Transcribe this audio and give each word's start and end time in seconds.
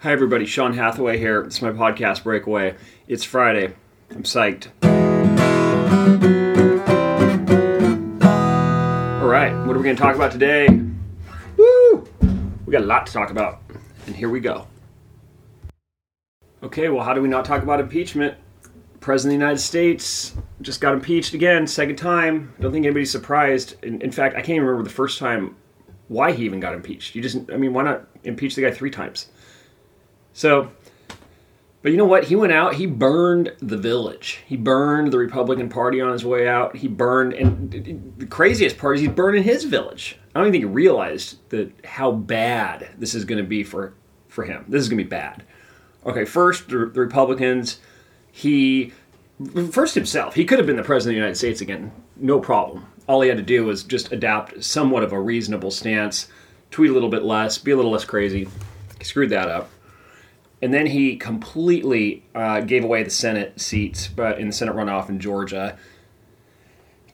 Hi, 0.00 0.12
everybody. 0.12 0.46
Sean 0.46 0.74
Hathaway 0.74 1.18
here. 1.18 1.40
It's 1.40 1.60
my 1.60 1.70
podcast, 1.70 2.22
Breakaway. 2.22 2.76
It's 3.08 3.24
Friday. 3.24 3.74
I'm 4.10 4.22
psyched. 4.22 4.68
All 9.20 9.26
right, 9.26 9.52
what 9.66 9.74
are 9.74 9.78
we 9.78 9.82
going 9.82 9.96
to 9.96 10.00
talk 10.00 10.14
about 10.14 10.30
today? 10.30 10.68
Woo! 11.56 12.08
We 12.64 12.70
got 12.70 12.82
a 12.82 12.86
lot 12.86 13.08
to 13.08 13.12
talk 13.12 13.32
about, 13.32 13.60
and 14.06 14.14
here 14.14 14.30
we 14.30 14.38
go. 14.38 14.68
Okay, 16.62 16.88
well, 16.90 17.04
how 17.04 17.12
do 17.12 17.20
we 17.20 17.28
not 17.28 17.44
talk 17.44 17.64
about 17.64 17.80
impeachment? 17.80 18.36
President 19.00 19.34
of 19.34 19.38
the 19.40 19.44
United 19.44 19.60
States 19.60 20.36
just 20.62 20.80
got 20.80 20.94
impeached 20.94 21.34
again, 21.34 21.66
second 21.66 21.96
time. 21.96 22.54
Don't 22.60 22.70
think 22.70 22.86
anybody's 22.86 23.10
surprised. 23.10 23.74
In, 23.82 24.00
in 24.00 24.12
fact, 24.12 24.36
I 24.36 24.42
can't 24.42 24.50
even 24.50 24.66
remember 24.66 24.88
the 24.88 24.94
first 24.94 25.18
time 25.18 25.56
why 26.06 26.30
he 26.30 26.44
even 26.44 26.60
got 26.60 26.74
impeached. 26.74 27.16
You 27.16 27.20
just, 27.20 27.50
I 27.52 27.56
mean, 27.56 27.72
why 27.72 27.82
not 27.82 28.06
impeach 28.22 28.54
the 28.54 28.62
guy 28.62 28.70
three 28.70 28.92
times? 28.92 29.26
So, 30.38 30.70
but 31.82 31.90
you 31.90 31.98
know 31.98 32.04
what? 32.04 32.22
He 32.22 32.36
went 32.36 32.52
out, 32.52 32.74
he 32.76 32.86
burned 32.86 33.54
the 33.58 33.76
village. 33.76 34.38
He 34.46 34.56
burned 34.56 35.12
the 35.12 35.18
Republican 35.18 35.68
Party 35.68 36.00
on 36.00 36.12
his 36.12 36.24
way 36.24 36.46
out. 36.46 36.76
He 36.76 36.86
burned, 36.86 37.32
and 37.32 38.14
the 38.16 38.26
craziest 38.26 38.78
part 38.78 38.94
is 38.94 39.00
he's 39.00 39.10
burning 39.10 39.42
his 39.42 39.64
village. 39.64 40.16
I 40.32 40.38
don't 40.38 40.46
even 40.46 40.52
think 40.52 40.70
he 40.70 40.72
realized 40.72 41.38
that 41.48 41.72
how 41.84 42.12
bad 42.12 42.88
this 42.98 43.16
is 43.16 43.24
going 43.24 43.42
to 43.42 43.48
be 43.48 43.64
for, 43.64 43.94
for 44.28 44.44
him. 44.44 44.64
This 44.68 44.80
is 44.80 44.88
going 44.88 44.98
to 44.98 45.04
be 45.04 45.10
bad. 45.10 45.42
Okay, 46.06 46.24
first, 46.24 46.68
the, 46.68 46.86
the 46.86 47.00
Republicans, 47.00 47.80
he, 48.30 48.92
first 49.72 49.96
himself, 49.96 50.36
he 50.36 50.44
could 50.44 50.60
have 50.60 50.68
been 50.68 50.76
the 50.76 50.84
President 50.84 51.14
of 51.14 51.16
the 51.16 51.20
United 51.20 51.36
States 51.36 51.62
again, 51.62 51.90
no 52.14 52.38
problem. 52.38 52.86
All 53.08 53.22
he 53.22 53.28
had 53.28 53.38
to 53.38 53.42
do 53.42 53.64
was 53.64 53.82
just 53.82 54.12
adapt 54.12 54.62
somewhat 54.62 55.02
of 55.02 55.12
a 55.12 55.20
reasonable 55.20 55.72
stance, 55.72 56.28
tweet 56.70 56.90
a 56.90 56.94
little 56.94 57.08
bit 57.08 57.24
less, 57.24 57.58
be 57.58 57.72
a 57.72 57.76
little 57.76 57.90
less 57.90 58.04
crazy. 58.04 58.46
He 58.98 59.04
screwed 59.04 59.30
that 59.30 59.48
up 59.48 59.68
and 60.60 60.74
then 60.74 60.86
he 60.86 61.16
completely 61.16 62.24
uh, 62.34 62.60
gave 62.60 62.84
away 62.84 63.02
the 63.02 63.10
Senate 63.10 63.60
seats, 63.60 64.08
but 64.08 64.38
in 64.38 64.48
the 64.48 64.52
Senate 64.52 64.74
runoff 64.74 65.08
in 65.08 65.20
Georgia. 65.20 65.78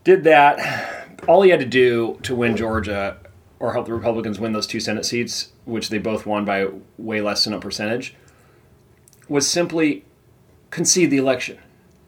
Did 0.03 0.25
that. 0.25 1.23
All 1.28 1.42
he 1.42 1.51
had 1.51 1.61
to 1.61 1.67
do 1.67 2.19
to 2.23 2.34
win 2.34 2.56
Georgia 2.56 3.19
or 3.59 3.73
help 3.73 3.86
the 3.86 3.95
Republicans 3.95 4.39
win 4.39 4.53
those 4.53 4.67
two 4.67 4.81
Senate 4.81 5.06
seats, 5.06 5.53
which 5.64 5.89
they 5.89 5.98
both 5.98 6.27
won 6.27 6.45
by 6.45 6.69
way 6.98 7.20
less 7.20 7.45
than 7.45 7.55
a 7.55 7.61
percentage, 7.61 8.14
was 9.28 9.48
simply 9.48 10.05
concede 10.70 11.11
the 11.11 11.17
election. 11.17 11.58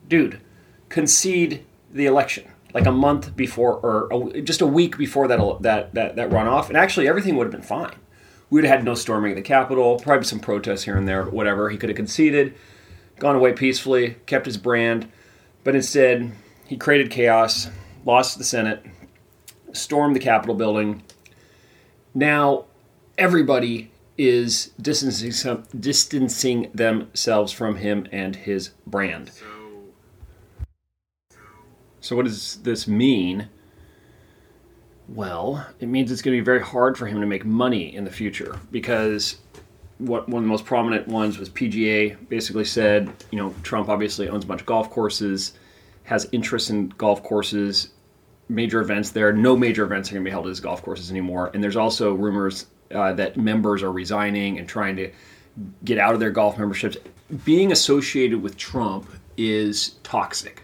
Dude, 0.08 0.40
concede 0.88 1.64
the 1.90 2.06
election 2.06 2.50
like 2.74 2.86
a 2.86 2.92
month 2.92 3.34
before 3.36 3.74
or 3.78 4.08
a, 4.12 4.42
just 4.42 4.60
a 4.60 4.66
week 4.66 4.98
before 4.98 5.28
that, 5.28 5.38
that 5.62 5.94
that 5.94 6.16
that 6.16 6.30
runoff, 6.30 6.68
and 6.68 6.76
actually 6.76 7.08
everything 7.08 7.36
would 7.36 7.44
have 7.46 7.52
been 7.52 7.62
fine 7.62 7.94
we 8.56 8.62
would 8.62 8.68
have 8.70 8.78
had 8.78 8.86
no 8.86 8.94
storming 8.94 9.32
of 9.32 9.36
the 9.36 9.42
Capitol, 9.42 9.98
probably 9.98 10.24
some 10.24 10.40
protests 10.40 10.84
here 10.84 10.96
and 10.96 11.06
there, 11.06 11.24
but 11.24 11.34
whatever. 11.34 11.68
He 11.68 11.76
could 11.76 11.90
have 11.90 11.96
conceded, 11.96 12.54
gone 13.18 13.36
away 13.36 13.52
peacefully, 13.52 14.16
kept 14.24 14.46
his 14.46 14.56
brand, 14.56 15.12
but 15.62 15.74
instead 15.74 16.32
he 16.64 16.78
created 16.78 17.10
chaos, 17.10 17.68
lost 18.06 18.38
the 18.38 18.44
Senate, 18.44 18.82
stormed 19.74 20.16
the 20.16 20.20
Capitol 20.20 20.54
building. 20.54 21.02
Now 22.14 22.64
everybody 23.18 23.90
is 24.16 24.68
distancing, 24.80 25.66
distancing 25.78 26.70
themselves 26.72 27.52
from 27.52 27.76
him 27.76 28.08
and 28.10 28.36
his 28.36 28.70
brand. 28.86 29.32
So, 32.00 32.16
what 32.16 32.24
does 32.24 32.56
this 32.62 32.88
mean? 32.88 33.50
Well, 35.08 35.64
it 35.78 35.86
means 35.86 36.10
it's 36.10 36.22
going 36.22 36.36
to 36.36 36.40
be 36.40 36.44
very 36.44 36.60
hard 36.60 36.98
for 36.98 37.06
him 37.06 37.20
to 37.20 37.26
make 37.26 37.44
money 37.44 37.94
in 37.94 38.04
the 38.04 38.10
future 38.10 38.58
because 38.70 39.36
what 39.98 40.28
one 40.28 40.42
of 40.42 40.44
the 40.44 40.50
most 40.50 40.64
prominent 40.64 41.08
ones 41.08 41.38
was 41.38 41.48
PGA 41.48 42.16
basically 42.28 42.64
said, 42.64 43.12
you 43.30 43.38
know, 43.38 43.54
Trump 43.62 43.88
obviously 43.88 44.28
owns 44.28 44.44
a 44.44 44.46
bunch 44.46 44.60
of 44.60 44.66
golf 44.66 44.90
courses, 44.90 45.52
has 46.04 46.28
interest 46.32 46.70
in 46.70 46.88
golf 46.88 47.22
courses, 47.22 47.90
major 48.48 48.80
events 48.80 49.10
there. 49.10 49.32
No 49.32 49.56
major 49.56 49.84
events 49.84 50.10
are 50.10 50.14
going 50.14 50.24
to 50.24 50.28
be 50.28 50.32
held 50.32 50.46
at 50.46 50.50
his 50.50 50.60
golf 50.60 50.82
courses 50.82 51.10
anymore. 51.10 51.50
And 51.54 51.62
there's 51.62 51.76
also 51.76 52.12
rumors 52.12 52.66
uh, 52.92 53.12
that 53.14 53.36
members 53.36 53.82
are 53.82 53.92
resigning 53.92 54.58
and 54.58 54.68
trying 54.68 54.96
to 54.96 55.10
get 55.84 55.98
out 55.98 56.14
of 56.14 56.20
their 56.20 56.30
golf 56.30 56.58
memberships. 56.58 56.96
Being 57.44 57.72
associated 57.72 58.42
with 58.42 58.56
Trump 58.56 59.08
is 59.36 59.96
toxic. 60.02 60.62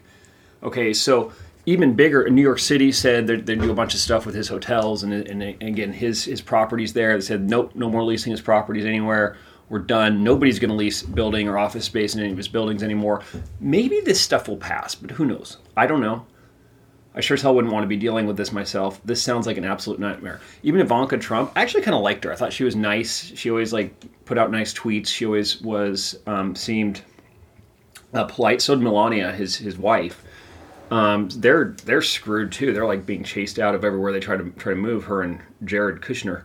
Okay, 0.63 0.93
so 0.93 1.33
even 1.65 1.95
bigger, 1.95 2.29
New 2.29 2.43
York 2.43 2.59
City 2.59 2.91
said 2.91 3.27
they 3.27 3.55
do 3.55 3.71
a 3.71 3.75
bunch 3.75 3.95
of 3.95 4.01
stuff 4.01 4.27
with 4.27 4.35
his 4.35 4.49
hotels 4.49 5.03
and, 5.05 5.13
and, 5.13 5.43
and, 5.43 5.63
again 5.63 5.93
his 5.93 6.25
his 6.25 6.41
properties 6.41 6.93
there. 6.93 7.15
They 7.15 7.21
said 7.21 7.49
nope, 7.49 7.73
no 7.75 7.89
more 7.89 8.03
leasing 8.03 8.33
his 8.33 8.41
properties 8.41 8.85
anywhere. 8.85 9.37
We're 9.69 9.79
done. 9.79 10.23
Nobody's 10.23 10.59
going 10.59 10.71
to 10.71 10.77
lease 10.77 11.03
building 11.03 11.49
or 11.49 11.57
office 11.57 11.87
space 11.87 12.15
in 12.15 12.21
any 12.21 12.31
of 12.31 12.37
his 12.37 12.49
buildings 12.49 12.83
anymore. 12.83 13.23
Maybe 13.59 14.01
this 14.01 14.21
stuff 14.21 14.49
will 14.49 14.59
pass, 14.59 14.95
but 14.95 15.13
who 15.13 15.25
knows? 15.25 15.59
I 15.77 15.87
don't 15.87 16.03
know. 16.03 16.27
I 17.15 17.21
sure 17.21 17.37
as 17.37 17.43
hell 17.43 17.55
wouldn't 17.55 17.73
want 17.73 17.85
to 17.85 17.89
be 17.89 17.97
dealing 17.97 18.27
with 18.27 18.37
this 18.37 18.53
myself. 18.53 19.01
This 19.05 19.23
sounds 19.23 19.47
like 19.47 19.57
an 19.57 19.65
absolute 19.65 20.01
nightmare. 20.01 20.41
Even 20.63 20.81
Ivanka 20.81 21.17
Trump, 21.17 21.53
I 21.55 21.63
actually 21.63 21.83
kind 21.83 21.95
of 21.95 22.03
liked 22.03 22.25
her. 22.25 22.33
I 22.33 22.37
thought 22.37 22.53
she 22.53 22.65
was 22.65 22.75
nice. 22.75 23.33
She 23.35 23.51
always 23.51 23.73
like 23.73 23.95
put 24.25 24.37
out 24.37 24.51
nice 24.51 24.75
tweets. 24.75 25.09
She 25.09 25.25
always 25.25 25.61
was 25.63 26.19
um, 26.27 26.55
seemed 26.55 27.03
uh, 28.13 28.25
polite. 28.25 28.61
So 28.61 28.75
did 28.75 28.83
Melania, 28.83 29.33
his 29.33 29.57
his 29.57 29.79
wife 29.79 30.23
um, 30.93 31.31
they're 31.31 31.75
they're 31.87 32.03
screwed 32.03 32.53
too. 32.53 32.75
They're 32.75 32.85
like 32.85 33.07
being 33.07 33.25
chased 33.25 33.59
out 33.59 33.75
of 33.75 33.83
everywhere 33.83 34.13
they 34.13 34.21
try 34.21 34.37
to 34.37 34.51
try 34.51 34.75
to 34.75 34.79
move. 34.79 35.05
Her 35.05 35.23
and 35.23 35.41
Jared 35.65 36.03
Kushner. 36.03 36.45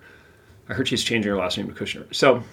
I 0.69 0.73
heard 0.73 0.87
she's 0.87 1.03
changing 1.03 1.29
her 1.29 1.37
last 1.37 1.57
name 1.57 1.67
to 1.67 1.73
Kushner. 1.73 2.15
So 2.15 2.43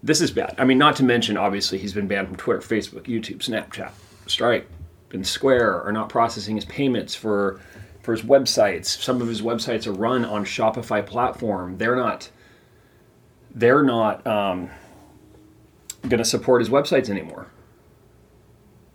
this 0.00 0.20
is 0.20 0.30
bad. 0.30 0.54
I 0.56 0.64
mean, 0.64 0.78
not 0.78 0.94
to 0.96 1.02
mention 1.02 1.36
obviously 1.36 1.78
he's 1.78 1.92
been 1.92 2.06
banned 2.06 2.28
from 2.28 2.36
Twitter, 2.36 2.60
Facebook, 2.60 3.06
YouTube, 3.06 3.38
Snapchat, 3.38 3.90
Stripe, 4.28 4.70
and 5.12 5.26
Square 5.26 5.82
are 5.82 5.92
not 5.92 6.08
processing 6.08 6.54
his 6.54 6.66
payments 6.66 7.16
for 7.16 7.60
for 8.02 8.12
his 8.12 8.22
websites. 8.22 8.86
Some 8.86 9.20
of 9.20 9.26
his 9.26 9.42
websites 9.42 9.88
are 9.88 9.92
run 9.92 10.24
on 10.24 10.44
Shopify 10.44 11.04
platform. 11.04 11.78
They're 11.78 11.96
not 11.96 12.30
they're 13.56 13.82
not 13.82 14.24
um, 14.24 14.70
going 16.02 16.18
to 16.18 16.24
support 16.24 16.60
his 16.60 16.68
websites 16.68 17.10
anymore. 17.10 17.48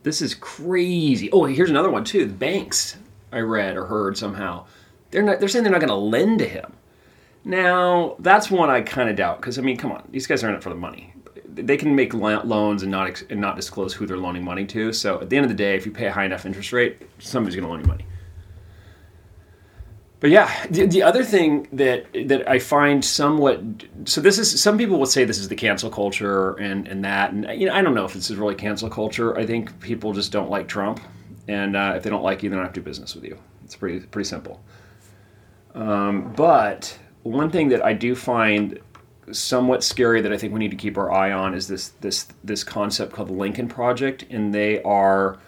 This 0.04 0.22
is 0.22 0.34
crazy. 0.36 1.30
Oh, 1.32 1.46
here's 1.46 1.70
another 1.70 1.90
one 1.90 2.04
too. 2.04 2.26
The 2.26 2.34
banks 2.34 2.98
I 3.32 3.40
read 3.40 3.78
or 3.78 3.86
heard 3.86 4.18
somehow 4.18 4.66
they're 5.12 5.24
not. 5.24 5.40
They're 5.40 5.50
saying 5.50 5.64
they're 5.64 5.72
not 5.72 5.82
going 5.82 5.90
to 5.90 5.96
lend 5.96 6.40
to 6.40 6.48
him. 6.48 6.74
Now 7.44 8.16
that's 8.20 8.52
one 8.52 8.70
I 8.70 8.82
kind 8.82 9.10
of 9.10 9.16
doubt 9.16 9.42
because 9.42 9.58
I 9.58 9.62
mean, 9.62 9.78
come 9.78 9.92
on, 9.92 10.08
these 10.12 10.28
guys 10.28 10.44
are 10.44 10.50
in 10.50 10.56
it 10.56 10.64
for 10.64 10.70
the 10.70 10.76
money. 10.76 11.14
They 11.46 11.78
can 11.78 11.96
make 11.96 12.14
loans 12.14 12.84
and 12.84 12.92
not 12.92 13.24
and 13.30 13.42
not 13.42 13.56
disclose 13.56 13.94
who 13.94 14.06
they're 14.06 14.18
loaning 14.18 14.44
money 14.44 14.66
to. 14.68 14.94
So 14.94 15.20
at 15.20 15.30
the 15.30 15.38
end 15.38 15.46
of 15.46 15.50
the 15.50 15.56
day, 15.56 15.76
if 15.76 15.86
you 15.86 15.92
pay 15.92 16.08
a 16.08 16.12
high 16.12 16.26
enough 16.26 16.46
interest 16.46 16.72
rate, 16.72 17.02
somebody's 17.20 17.56
going 17.56 17.66
to 17.66 17.70
loan 17.70 17.82
you 17.82 17.88
money 17.88 18.06
but 20.20 20.30
yeah, 20.30 20.66
the, 20.68 20.86
the 20.86 21.04
other 21.04 21.24
thing 21.24 21.68
that 21.72 22.06
that 22.28 22.48
I 22.50 22.60
find 22.60 23.04
somewhat 23.04 23.62
so 24.06 24.20
this 24.20 24.38
is 24.38 24.62
some 24.62 24.78
people 24.78 25.00
would 25.00 25.08
say 25.10 25.24
this 25.24 25.38
is 25.38 25.48
the 25.48 25.56
cancel 25.56 25.90
culture 25.90 26.54
and 26.54 26.88
and 26.88 27.06
that 27.06 27.32
and 27.32 27.60
you 27.60 27.68
know 27.68 27.74
I 27.74 27.82
don't 27.82 27.96
know 27.96 28.06
if 28.06 28.14
this 28.14 28.30
is 28.30 28.36
really 28.36 28.56
cancel 28.56 28.90
culture. 28.90 29.38
I 29.38 29.46
think 29.46 29.80
people 29.80 30.12
just 30.14 30.32
don't 30.32 30.50
like 30.50 30.68
Trump, 30.68 31.00
and 31.48 31.76
uh, 31.76 31.94
if 31.96 32.04
they 32.04 32.10
don't 32.10 32.24
like 32.24 32.44
you, 32.44 32.50
they 32.50 32.56
don't 32.56 32.66
have 32.66 32.74
to 32.74 32.82
do 32.82 32.84
business 32.84 33.16
with 33.16 33.24
you. 33.24 33.40
It's 33.64 33.76
pretty 33.76 34.00
pretty 34.08 34.28
simple. 34.28 34.62
Um, 35.74 36.34
but 36.36 36.98
one 37.24 37.50
thing 37.50 37.70
that 37.70 37.86
I 37.86 37.94
do 37.94 38.16
find 38.16 38.80
somewhat 39.32 39.84
scary 39.84 40.22
that 40.22 40.34
I 40.34 40.38
think 40.38 40.54
we 40.54 40.60
need 40.60 40.72
to 40.72 40.78
keep 40.78 40.98
our 40.98 41.12
eye 41.12 41.32
on 41.32 41.54
is 41.54 41.68
this 41.68 41.90
this 42.02 42.28
this 42.44 42.64
concept 42.66 43.14
called 43.14 43.30
the 43.30 43.34
Lincoln 43.34 43.70
Project, 43.70 44.26
and 44.30 44.54
they 44.54 44.82
are 44.84 45.40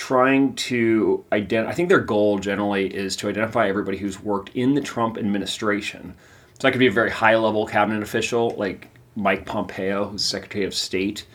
trying 0.00 0.54
to 0.54 1.22
identify, 1.30 1.70
I 1.70 1.74
think 1.74 1.90
their 1.90 2.00
goal 2.00 2.38
generally 2.38 2.86
is 2.86 3.16
to 3.16 3.28
identify 3.28 3.68
everybody 3.68 3.98
who's 3.98 4.18
worked 4.18 4.48
in 4.54 4.74
the 4.74 4.80
Trump 4.80 5.18
administration. 5.18 6.14
So 6.54 6.60
that 6.62 6.72
could 6.72 6.78
be 6.78 6.86
a 6.86 6.90
very 6.90 7.10
high 7.10 7.36
level 7.36 7.66
cabinet 7.66 8.02
official 8.02 8.54
like 8.56 8.88
Mike 9.14 9.44
Pompeo, 9.44 10.06
who's 10.06 10.24
Secretary 10.24 10.64
of 10.64 10.72
State, 10.72 11.26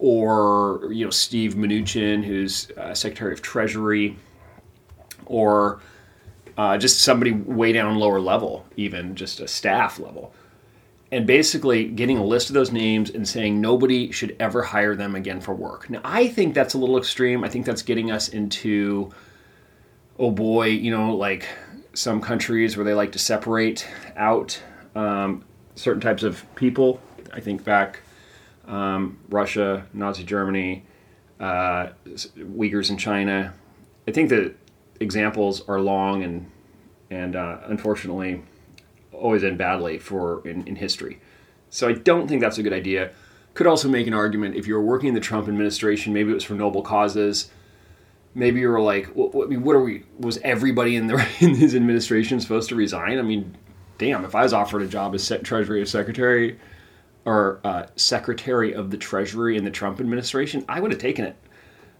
or 0.00 0.88
you 0.90 1.04
know 1.04 1.10
Steve 1.10 1.54
Mnuchin, 1.54 2.24
who's 2.24 2.72
uh, 2.72 2.94
Secretary 2.94 3.32
of 3.32 3.42
Treasury, 3.42 4.16
or 5.26 5.80
uh, 6.58 6.76
just 6.76 7.02
somebody 7.02 7.30
way 7.30 7.70
down 7.70 7.96
lower 7.96 8.18
level, 8.18 8.66
even 8.76 9.14
just 9.14 9.38
a 9.38 9.46
staff 9.46 10.00
level 10.00 10.34
and 11.12 11.26
basically 11.26 11.84
getting 11.84 12.18
a 12.18 12.24
list 12.24 12.50
of 12.50 12.54
those 12.54 12.70
names 12.70 13.10
and 13.10 13.26
saying 13.26 13.60
nobody 13.60 14.12
should 14.12 14.36
ever 14.38 14.62
hire 14.62 14.94
them 14.94 15.14
again 15.14 15.40
for 15.40 15.54
work. 15.54 15.90
Now, 15.90 16.00
I 16.04 16.28
think 16.28 16.54
that's 16.54 16.74
a 16.74 16.78
little 16.78 16.98
extreme. 16.98 17.42
I 17.42 17.48
think 17.48 17.66
that's 17.66 17.82
getting 17.82 18.10
us 18.10 18.28
into, 18.28 19.10
oh 20.18 20.30
boy, 20.30 20.66
you 20.66 20.90
know, 20.90 21.16
like 21.16 21.48
some 21.94 22.20
countries 22.20 22.76
where 22.76 22.84
they 22.84 22.94
like 22.94 23.12
to 23.12 23.18
separate 23.18 23.86
out 24.16 24.60
um, 24.94 25.44
certain 25.74 26.00
types 26.00 26.22
of 26.22 26.44
people. 26.54 27.00
I 27.32 27.40
think 27.40 27.64
back 27.64 28.00
um, 28.68 29.18
Russia, 29.28 29.86
Nazi 29.92 30.22
Germany, 30.22 30.84
uh, 31.40 31.88
Uyghurs 32.06 32.90
in 32.90 32.96
China. 32.96 33.52
I 34.06 34.12
think 34.12 34.28
the 34.28 34.54
examples 35.00 35.66
are 35.66 35.80
long 35.80 36.22
and 36.22 36.50
and 37.10 37.34
uh, 37.34 37.58
unfortunately 37.64 38.42
always 39.20 39.44
end 39.44 39.58
badly 39.58 39.98
for 39.98 40.46
in, 40.46 40.66
in 40.66 40.76
history. 40.76 41.20
So 41.68 41.88
I 41.88 41.92
don't 41.92 42.26
think 42.26 42.40
that's 42.40 42.58
a 42.58 42.62
good 42.62 42.72
idea. 42.72 43.12
Could 43.54 43.66
also 43.66 43.88
make 43.88 44.06
an 44.06 44.14
argument 44.14 44.56
if 44.56 44.66
you 44.66 44.74
were 44.74 44.82
working 44.82 45.08
in 45.08 45.14
the 45.14 45.20
Trump 45.20 45.48
administration, 45.48 46.12
maybe 46.12 46.30
it 46.30 46.34
was 46.34 46.44
for 46.44 46.54
noble 46.54 46.82
causes. 46.82 47.50
Maybe 48.34 48.60
you 48.60 48.68
were 48.68 48.80
like, 48.80 49.06
what, 49.08 49.34
what, 49.34 49.46
I 49.46 49.50
mean, 49.50 49.62
what 49.62 49.74
are 49.74 49.82
we? 49.82 50.04
Was 50.18 50.38
everybody 50.38 50.96
in 50.96 51.06
the 51.08 51.14
in 51.40 51.54
his 51.54 51.74
administration 51.74 52.40
supposed 52.40 52.68
to 52.68 52.76
resign? 52.76 53.18
I 53.18 53.22
mean, 53.22 53.56
damn, 53.98 54.24
if 54.24 54.34
I 54.34 54.42
was 54.42 54.52
offered 54.52 54.82
a 54.82 54.86
job 54.86 55.14
as 55.14 55.32
Treasury 55.42 55.84
Secretary 55.86 56.58
or 57.24 57.60
uh, 57.64 57.86
Secretary 57.96 58.72
of 58.72 58.90
the 58.90 58.96
Treasury 58.96 59.56
in 59.56 59.64
the 59.64 59.70
Trump 59.70 60.00
administration, 60.00 60.64
I 60.68 60.80
would 60.80 60.90
have 60.90 61.00
taken 61.00 61.24
it. 61.24 61.36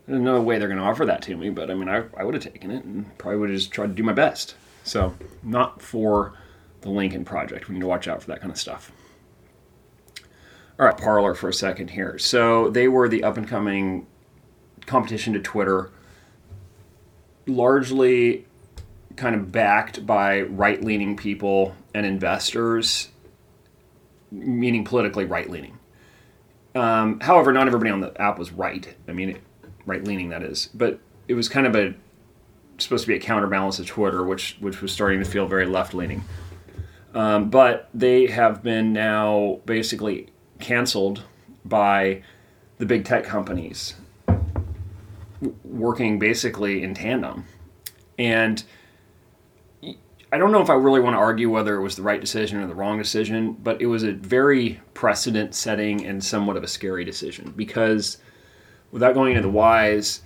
There's 0.07 0.21
no 0.21 0.41
way 0.41 0.59
they're 0.59 0.69
going 0.69 0.81
to 0.81 0.85
offer 0.85 1.05
that 1.07 1.23
to 1.23 1.37
me, 1.37 1.51
but 1.51 1.71
I 1.71 1.75
mean, 1.75 1.89
I, 1.89 2.05
I 2.17 2.25
would 2.25 2.35
have 2.35 2.43
taken 2.43 2.71
it 2.71 2.85
and 2.85 3.17
probably 3.19 3.39
would 3.39 3.51
have 3.51 3.59
just 3.59 3.71
tried 3.71 3.89
to 3.89 3.93
do 3.93 4.03
my 4.03 4.13
best. 4.13 4.55
So, 4.83 5.15
not 5.43 5.83
for 5.83 6.33
the 6.81 6.91
Lincoln 6.91 7.25
Project. 7.25 7.69
We 7.69 7.75
need 7.75 7.81
to 7.81 7.87
watch 7.87 8.09
out 8.09 8.23
for 8.23 8.29
that 8.29 8.41
kind 8.41 8.51
of 8.51 8.59
stuff. 8.59 8.93
All 10.79 10.87
right, 10.87 10.97
Parler 10.97 11.35
for 11.35 11.49
a 11.49 11.55
second 11.55 11.91
here. 11.91 12.19
So, 12.19 12.71
they 12.71 12.89
were 12.89 13.09
the 13.09 13.23
up 13.23 13.37
and 13.37 13.47
coming 13.47 14.07
competition 14.87 15.35
to 15.35 15.41
Twitter, 15.41 15.91
largely 17.47 18.47
kind 19.17 19.35
of 19.35 19.53
backed 19.53 20.07
by 20.07 20.43
right 20.43 20.83
leaning 20.83 21.17
people 21.17 21.75
and 21.95 22.07
investors, 22.07 23.09
meaning 24.31 24.85
politically 24.85 25.25
right 25.25 25.51
leaning. 25.51 25.79
Um, 26.75 27.21
however, 27.21 27.53
not 27.53 27.67
everybody 27.67 27.91
on 27.91 28.01
the 28.01 28.19
app 28.21 28.39
was 28.39 28.53
right. 28.53 28.95
I 29.09 29.13
mean, 29.13 29.39
right 29.87 30.03
leaning 30.03 30.29
that 30.31 30.43
is, 30.43 30.71
but 30.73 31.01
it 31.29 31.35
was 31.35 31.49
kind 31.49 31.67
of 31.67 31.75
a 31.75 31.95
supposed 32.79 33.05
to 33.05 33.09
be 33.09 33.15
a 33.15 33.21
counterbalance 33.21 33.77
to 33.77 33.85
Twitter, 33.85 34.25
which 34.25 34.57
which 34.61 34.81
was 34.81 34.93
starting 34.93 35.19
to 35.19 35.25
feel 35.25 35.47
very 35.47 35.67
left 35.67 35.95
leaning. 35.95 36.25
Um, 37.15 37.51
but 37.51 37.89
they 37.93 38.27
have 38.27 38.63
been 38.63 38.93
now 38.93 39.61
basically 39.67 40.29
canceled 40.61 41.25
by 41.65 42.23
the 42.79 42.87
big 42.87 43.05
tech 43.05 43.25
companies, 43.25 43.95
working 45.65 46.19
basically 46.19 46.83
in 46.83 46.95
tandem, 46.95 47.47
and 48.19 48.63
I 50.33 50.39
don't 50.39 50.53
know 50.53 50.63
if 50.63 50.71
I 50.71 50.75
really 50.75 51.01
want 51.01 51.15
to 51.15 51.19
argue 51.19 51.51
whether 51.51 51.75
it 51.75 51.83
was 51.83 51.97
the 51.97 52.03
right 52.03 52.21
decision 52.21 52.61
or 52.61 52.69
the 52.69 52.75
wrong 52.75 52.99
decision, 52.99 53.55
but 53.55 53.83
it 53.83 53.87
was 53.87 54.05
a 54.05 54.13
very 54.13 54.81
precedent 54.95 55.57
setting 55.57 56.07
and 56.07 56.23
somewhat 56.23 56.57
of 56.57 56.63
a 56.63 56.69
scary 56.69 57.05
decision 57.05 57.53
because 57.57 58.19
without 58.93 59.15
going 59.15 59.33
into 59.33 59.43
the 59.43 59.51
whys, 59.51 60.23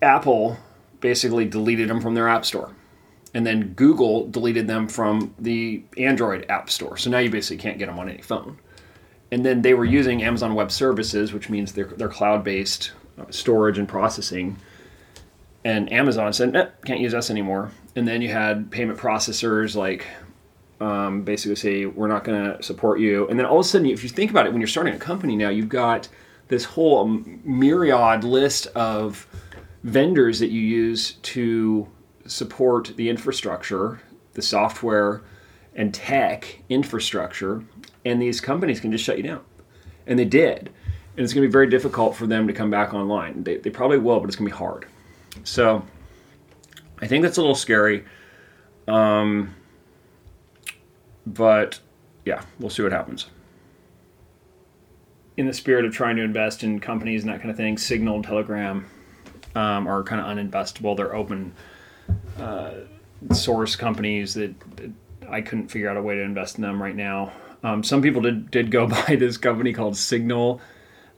Apple 0.00 0.56
basically 1.00 1.44
deleted 1.44 1.88
them 1.88 2.00
from 2.00 2.14
their 2.14 2.28
app 2.28 2.44
store. 2.44 2.76
And 3.32 3.46
then 3.46 3.74
Google 3.74 4.26
deleted 4.26 4.66
them 4.66 4.88
from 4.88 5.34
the 5.38 5.82
Android 5.96 6.46
app 6.48 6.68
store. 6.68 6.96
So 6.96 7.10
now 7.10 7.18
you 7.18 7.30
basically 7.30 7.62
can't 7.62 7.78
get 7.78 7.86
them 7.86 7.98
on 7.98 8.08
any 8.08 8.22
phone. 8.22 8.58
And 9.30 9.46
then 9.46 9.62
they 9.62 9.74
were 9.74 9.84
using 9.84 10.22
Amazon 10.22 10.54
Web 10.54 10.72
Services, 10.72 11.32
which 11.32 11.48
means 11.48 11.72
they're, 11.72 11.84
they're 11.84 12.08
cloud 12.08 12.42
based 12.42 12.90
uh, 13.18 13.24
storage 13.30 13.78
and 13.78 13.88
processing 13.88 14.56
and 15.64 15.92
Amazon 15.92 16.32
said, 16.32 16.56
eh, 16.56 16.66
can't 16.84 17.00
use 17.00 17.14
us 17.14 17.30
anymore. 17.30 17.70
And 17.94 18.06
then 18.08 18.22
you 18.22 18.28
had 18.28 18.70
payment 18.70 18.98
processors 18.98 19.76
like 19.76 20.06
um, 20.80 21.22
basically 21.22 21.56
say, 21.56 21.86
we're 21.86 22.08
not 22.08 22.24
going 22.24 22.56
to 22.56 22.62
support 22.62 23.00
you. 23.00 23.28
And 23.28 23.38
then 23.38 23.46
all 23.46 23.60
of 23.60 23.66
a 23.66 23.68
sudden, 23.68 23.86
if 23.86 24.02
you 24.02 24.08
think 24.08 24.30
about 24.30 24.46
it, 24.46 24.52
when 24.52 24.60
you're 24.60 24.68
starting 24.68 24.94
a 24.94 24.98
company 24.98 25.36
now, 25.36 25.50
you've 25.50 25.68
got 25.68 26.08
this 26.48 26.64
whole 26.64 27.06
myriad 27.06 28.24
list 28.24 28.68
of 28.68 29.26
vendors 29.84 30.38
that 30.38 30.48
you 30.48 30.60
use 30.60 31.12
to 31.22 31.86
support 32.26 32.92
the 32.96 33.08
infrastructure, 33.08 34.00
the 34.34 34.42
software 34.42 35.22
and 35.74 35.92
tech 35.94 36.62
infrastructure. 36.68 37.64
And 38.04 38.20
these 38.20 38.40
companies 38.40 38.80
can 38.80 38.92
just 38.92 39.04
shut 39.04 39.16
you 39.16 39.22
down. 39.22 39.40
And 40.06 40.18
they 40.18 40.24
did. 40.24 40.70
And 41.16 41.24
it's 41.24 41.32
going 41.32 41.42
to 41.42 41.48
be 41.48 41.52
very 41.52 41.68
difficult 41.68 42.16
for 42.16 42.26
them 42.26 42.46
to 42.46 42.52
come 42.52 42.70
back 42.70 42.94
online. 42.94 43.44
They, 43.44 43.56
they 43.56 43.70
probably 43.70 43.98
will, 43.98 44.20
but 44.20 44.28
it's 44.28 44.36
going 44.36 44.48
to 44.48 44.54
be 44.54 44.58
hard. 44.58 44.86
So 45.44 45.84
I 47.00 47.06
think 47.06 47.22
that's 47.22 47.36
a 47.36 47.40
little 47.40 47.54
scary. 47.54 48.04
Um, 48.88 49.54
but 51.26 51.80
yeah, 52.24 52.42
we'll 52.58 52.70
see 52.70 52.82
what 52.82 52.92
happens. 52.92 53.26
In 55.36 55.46
the 55.46 55.54
spirit 55.54 55.84
of 55.84 55.92
trying 55.92 56.16
to 56.16 56.22
invest 56.22 56.62
in 56.62 56.80
companies 56.80 57.22
and 57.22 57.32
that 57.32 57.38
kind 57.38 57.50
of 57.50 57.56
thing, 57.56 57.78
Signal 57.78 58.16
and 58.16 58.24
Telegram 58.24 58.86
um, 59.54 59.86
are 59.86 60.02
kind 60.02 60.20
of 60.20 60.26
uninvestable. 60.26 60.96
They're 60.96 61.14
open 61.14 61.54
uh, 62.38 62.72
source 63.32 63.76
companies 63.76 64.34
that, 64.34 64.54
that, 64.76 64.90
I 65.28 65.40
couldn't 65.42 65.68
figure 65.68 65.88
out 65.88 65.96
a 65.96 66.02
way 66.02 66.16
to 66.16 66.22
invest 66.22 66.56
in 66.56 66.62
them 66.62 66.82
right 66.82 66.96
now. 66.96 67.32
Um, 67.62 67.82
some 67.84 68.02
people 68.02 68.22
did, 68.22 68.50
did 68.50 68.70
go 68.70 68.86
buy 69.06 69.16
this 69.16 69.36
company 69.36 69.72
called 69.72 69.96
Signal, 69.96 70.60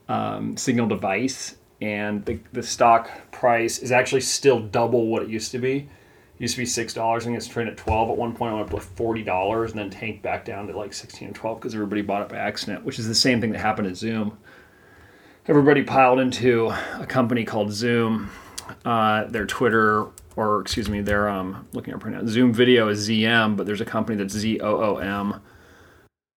um, 0.09 0.57
Signal 0.57 0.87
Device, 0.87 1.57
and 1.81 2.25
the, 2.25 2.39
the 2.53 2.63
stock 2.63 3.11
price 3.33 3.79
is 3.79 3.91
actually 3.91 4.21
still 4.21 4.61
double 4.61 5.07
what 5.07 5.23
it 5.23 5.29
used 5.29 5.51
to 5.53 5.59
be. 5.59 5.89
It 6.37 6.41
used 6.41 6.55
to 6.55 6.61
be 6.61 6.67
six 6.67 6.95
dollars, 6.95 7.27
and 7.27 7.37
it's 7.37 7.47
trading 7.47 7.73
at 7.73 7.79
twelve. 7.79 8.11
At 8.11 8.17
one 8.17 8.35
point, 8.35 8.53
it 8.53 8.57
went 8.57 8.73
up 8.73 8.75
to 8.75 8.81
forty 8.81 9.23
dollars, 9.23 9.73
and 9.73 9.81
then 9.81 9.91
tanked 9.91 10.23
back 10.23 10.45
down 10.45 10.67
to 10.69 10.77
like 10.77 10.93
sixteen 10.93 11.31
or 11.31 11.33
twelve 11.33 11.61
because 11.61 11.75
everybody 11.75 12.03
bought 12.03 12.23
it 12.23 12.29
by 12.29 12.37
accident, 12.37 12.85
which 12.85 12.99
is 12.99 13.07
the 13.07 13.15
same 13.15 13.41
thing 13.41 13.53
that 13.53 13.59
happened 13.59 13.89
at 13.89 13.97
Zoom. 13.97 14.39
Everybody 15.47 15.83
piled 15.83 16.21
into 16.21 16.69
a 16.99 17.07
company 17.07 17.45
called 17.45 17.73
Zoom. 17.73 18.31
Uh, 18.85 19.25
their 19.25 19.45
Twitter, 19.45 20.07
or 20.37 20.61
excuse 20.61 20.89
me, 20.89 21.01
their 21.01 21.29
um, 21.29 21.69
looking 21.73 21.95
at 21.95 22.05
now. 22.05 22.21
Zoom 22.27 22.53
Video 22.53 22.89
is 22.89 23.09
ZM, 23.09 23.57
but 23.57 23.67
there's 23.67 23.81
a 23.81 23.87
company 23.87 24.17
that's 24.17 24.35
Z 24.35 24.61
O 24.61 24.77
O 24.77 24.97
M. 24.97 25.41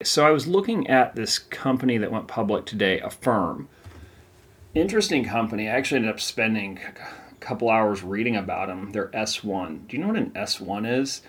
So 0.03 0.25
I 0.25 0.31
was 0.31 0.45
looking 0.45 0.87
at 0.87 1.15
this 1.15 1.39
company 1.39 1.97
that 1.97 2.11
went 2.11 2.27
public 2.27 2.65
today, 2.65 2.99
Affirm 2.99 3.69
interesting 4.75 5.23
company. 5.23 5.67
I 5.67 5.71
actually 5.71 5.97
ended 5.97 6.11
up 6.11 6.19
spending 6.19 6.79
a 6.79 7.35
couple 7.39 7.69
hours 7.69 8.03
reading 8.03 8.35
about 8.35 8.67
them. 8.67 8.91
They're 8.91 9.07
S1. 9.07 9.87
Do 9.87 9.97
you 9.97 10.03
know 10.03 10.09
what 10.09 10.17
an 10.17 10.31
S1 10.31 10.99
is? 10.99 11.21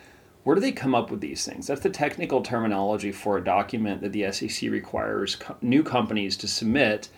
Where 0.43 0.55
do 0.55 0.61
they 0.61 0.73
come 0.73 0.95
up 0.95 1.11
with 1.11 1.21
these 1.21 1.45
things? 1.45 1.67
That's 1.67 1.81
the 1.81 1.91
technical 1.91 2.43
terminology 2.43 3.11
for 3.11 3.37
a 3.37 3.45
document 3.45 4.03
that 4.03 4.12
the 4.12 4.31
SEC 4.31 4.71
requires 4.71 5.37
co- 5.37 5.57
new 5.61 5.83
companies 5.83 6.37
to 6.39 6.49
submit. 6.49 7.09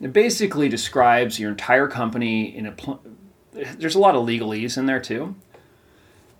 It 0.00 0.12
basically 0.12 0.68
describes 0.68 1.38
your 1.38 1.50
entire 1.50 1.88
company 1.88 2.56
in 2.56 2.66
a. 2.66 2.72
Pl- 2.72 3.02
There's 3.78 3.94
a 3.94 3.98
lot 3.98 4.14
of 4.14 4.26
legalese 4.26 4.78
in 4.78 4.86
there 4.86 5.00
too, 5.00 5.34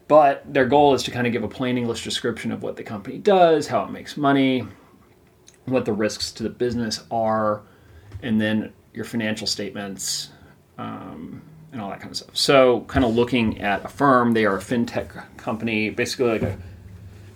but 0.08 0.42
their 0.52 0.66
goal 0.66 0.94
is 0.94 1.02
to 1.04 1.10
kind 1.10 1.26
of 1.26 1.32
give 1.32 1.42
a 1.42 1.48
plain 1.48 1.78
English 1.78 2.04
description 2.04 2.52
of 2.52 2.62
what 2.62 2.76
the 2.76 2.82
company 2.82 3.18
does, 3.18 3.66
how 3.66 3.84
it 3.84 3.90
makes 3.90 4.16
money, 4.16 4.66
what 5.64 5.85
the 5.85 5.92
risks 5.92 6.30
to 6.32 6.42
the 6.42 6.50
business 6.50 7.02
are, 7.11 7.62
and 8.23 8.40
then 8.40 8.73
your 8.92 9.04
financial 9.04 9.46
statements 9.46 10.30
um, 10.78 11.42
and 11.73 11.80
all 11.80 11.90
that 11.90 12.00
kind 12.00 12.11
of 12.11 12.16
stuff. 12.16 12.37
So, 12.37 12.80
kind 12.82 13.04
of 13.04 13.14
looking 13.14 13.61
at 13.61 13.85
Affirm, 13.85 14.32
they 14.32 14.46
are 14.46 14.56
a 14.56 14.61
fintech 14.61 15.37
company, 15.37 15.90
basically 15.90 16.26
like 16.26 16.42
a 16.42 16.58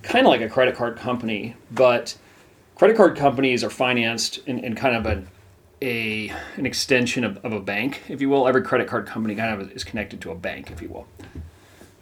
kind 0.03 0.27
of 0.27 0.31
like 0.31 0.41
a 0.41 0.49
credit 0.49 0.77
card 0.77 0.97
company, 0.97 1.57
but 1.71 2.17
credit 2.75 2.97
card 2.97 3.17
companies 3.17 3.63
are 3.63 3.71
financed 3.71 4.39
in, 4.47 4.59
in 4.61 4.75
kind 4.75 4.97
of 4.97 5.07
an 5.07 5.29
a 5.83 6.33
an 6.57 6.67
extension 6.67 7.25
of, 7.25 7.39
of 7.39 7.53
a 7.53 7.61
bank, 7.61 8.03
if 8.09 8.21
you 8.21 8.29
will. 8.29 8.47
Every 8.47 8.63
credit 8.63 8.89
card 8.89 9.07
company 9.07 9.35
kind 9.35 9.61
of 9.61 9.71
is 9.73 9.85
connected 9.85 10.21
to 10.23 10.31
a 10.31 10.35
bank, 10.35 10.71
if 10.71 10.83
you 10.83 10.89
will. 10.89 11.07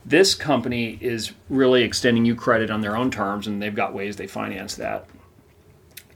This 0.05 0.35
company 0.35 0.99
is 1.01 1.33
really 1.51 1.83
extending 1.83 2.25
you 2.25 2.35
credit 2.35 2.71
on 2.71 2.81
their 2.81 2.97
own 2.97 3.11
terms, 3.11 3.47
and 3.47 3.63
they've 3.63 3.75
got 3.75 3.95
ways 3.95 4.17
they 4.17 4.27
finance 4.27 4.75
that. 4.77 5.07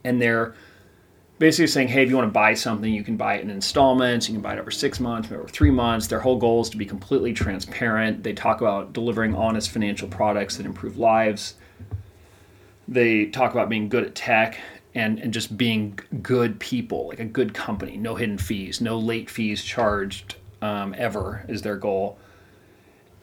And 0.02 0.20
they're 0.20 0.54
basically 1.38 1.66
saying, 1.66 1.88
hey, 1.88 2.02
if 2.02 2.08
you 2.08 2.16
want 2.16 2.28
to 2.28 2.32
buy 2.32 2.54
something, 2.54 2.92
you 2.92 3.04
can 3.04 3.16
buy 3.16 3.34
it 3.34 3.42
in 3.42 3.50
installments. 3.50 4.28
You 4.28 4.34
can 4.34 4.42
buy 4.42 4.54
it 4.54 4.58
over 4.58 4.70
six 4.70 4.98
months, 4.98 5.30
over 5.30 5.46
three 5.46 5.70
months. 5.70 6.06
Their 6.06 6.20
whole 6.20 6.36
goal 6.36 6.62
is 6.62 6.70
to 6.70 6.76
be 6.76 6.86
completely 6.86 7.32
transparent. 7.32 8.22
They 8.22 8.32
talk 8.32 8.60
about 8.60 8.92
delivering 8.92 9.34
honest 9.34 9.70
financial 9.70 10.08
products 10.08 10.56
that 10.56 10.66
improve 10.66 10.98
lives. 10.98 11.54
They 12.88 13.26
talk 13.26 13.52
about 13.52 13.68
being 13.68 13.88
good 13.88 14.04
at 14.04 14.14
tech 14.14 14.58
and, 14.94 15.18
and 15.18 15.32
just 15.32 15.56
being 15.56 15.98
good 16.22 16.60
people, 16.60 17.08
like 17.08 17.20
a 17.20 17.24
good 17.24 17.54
company. 17.54 17.96
No 17.96 18.14
hidden 18.14 18.38
fees, 18.38 18.80
no 18.80 18.98
late 18.98 19.30
fees 19.30 19.62
charged 19.62 20.36
um, 20.60 20.94
ever 20.96 21.44
is 21.48 21.62
their 21.62 21.76
goal. 21.76 22.18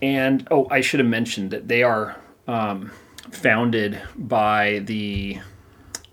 And 0.02 0.48
oh, 0.50 0.68
I 0.72 0.82
should 0.82 1.00
have 1.00 1.10
mentioned 1.10 1.52
that 1.52 1.68
they 1.68 1.84
are 1.84 2.16
um, 2.48 2.92
founded 3.32 4.02
by 4.16 4.80
the 4.80 5.40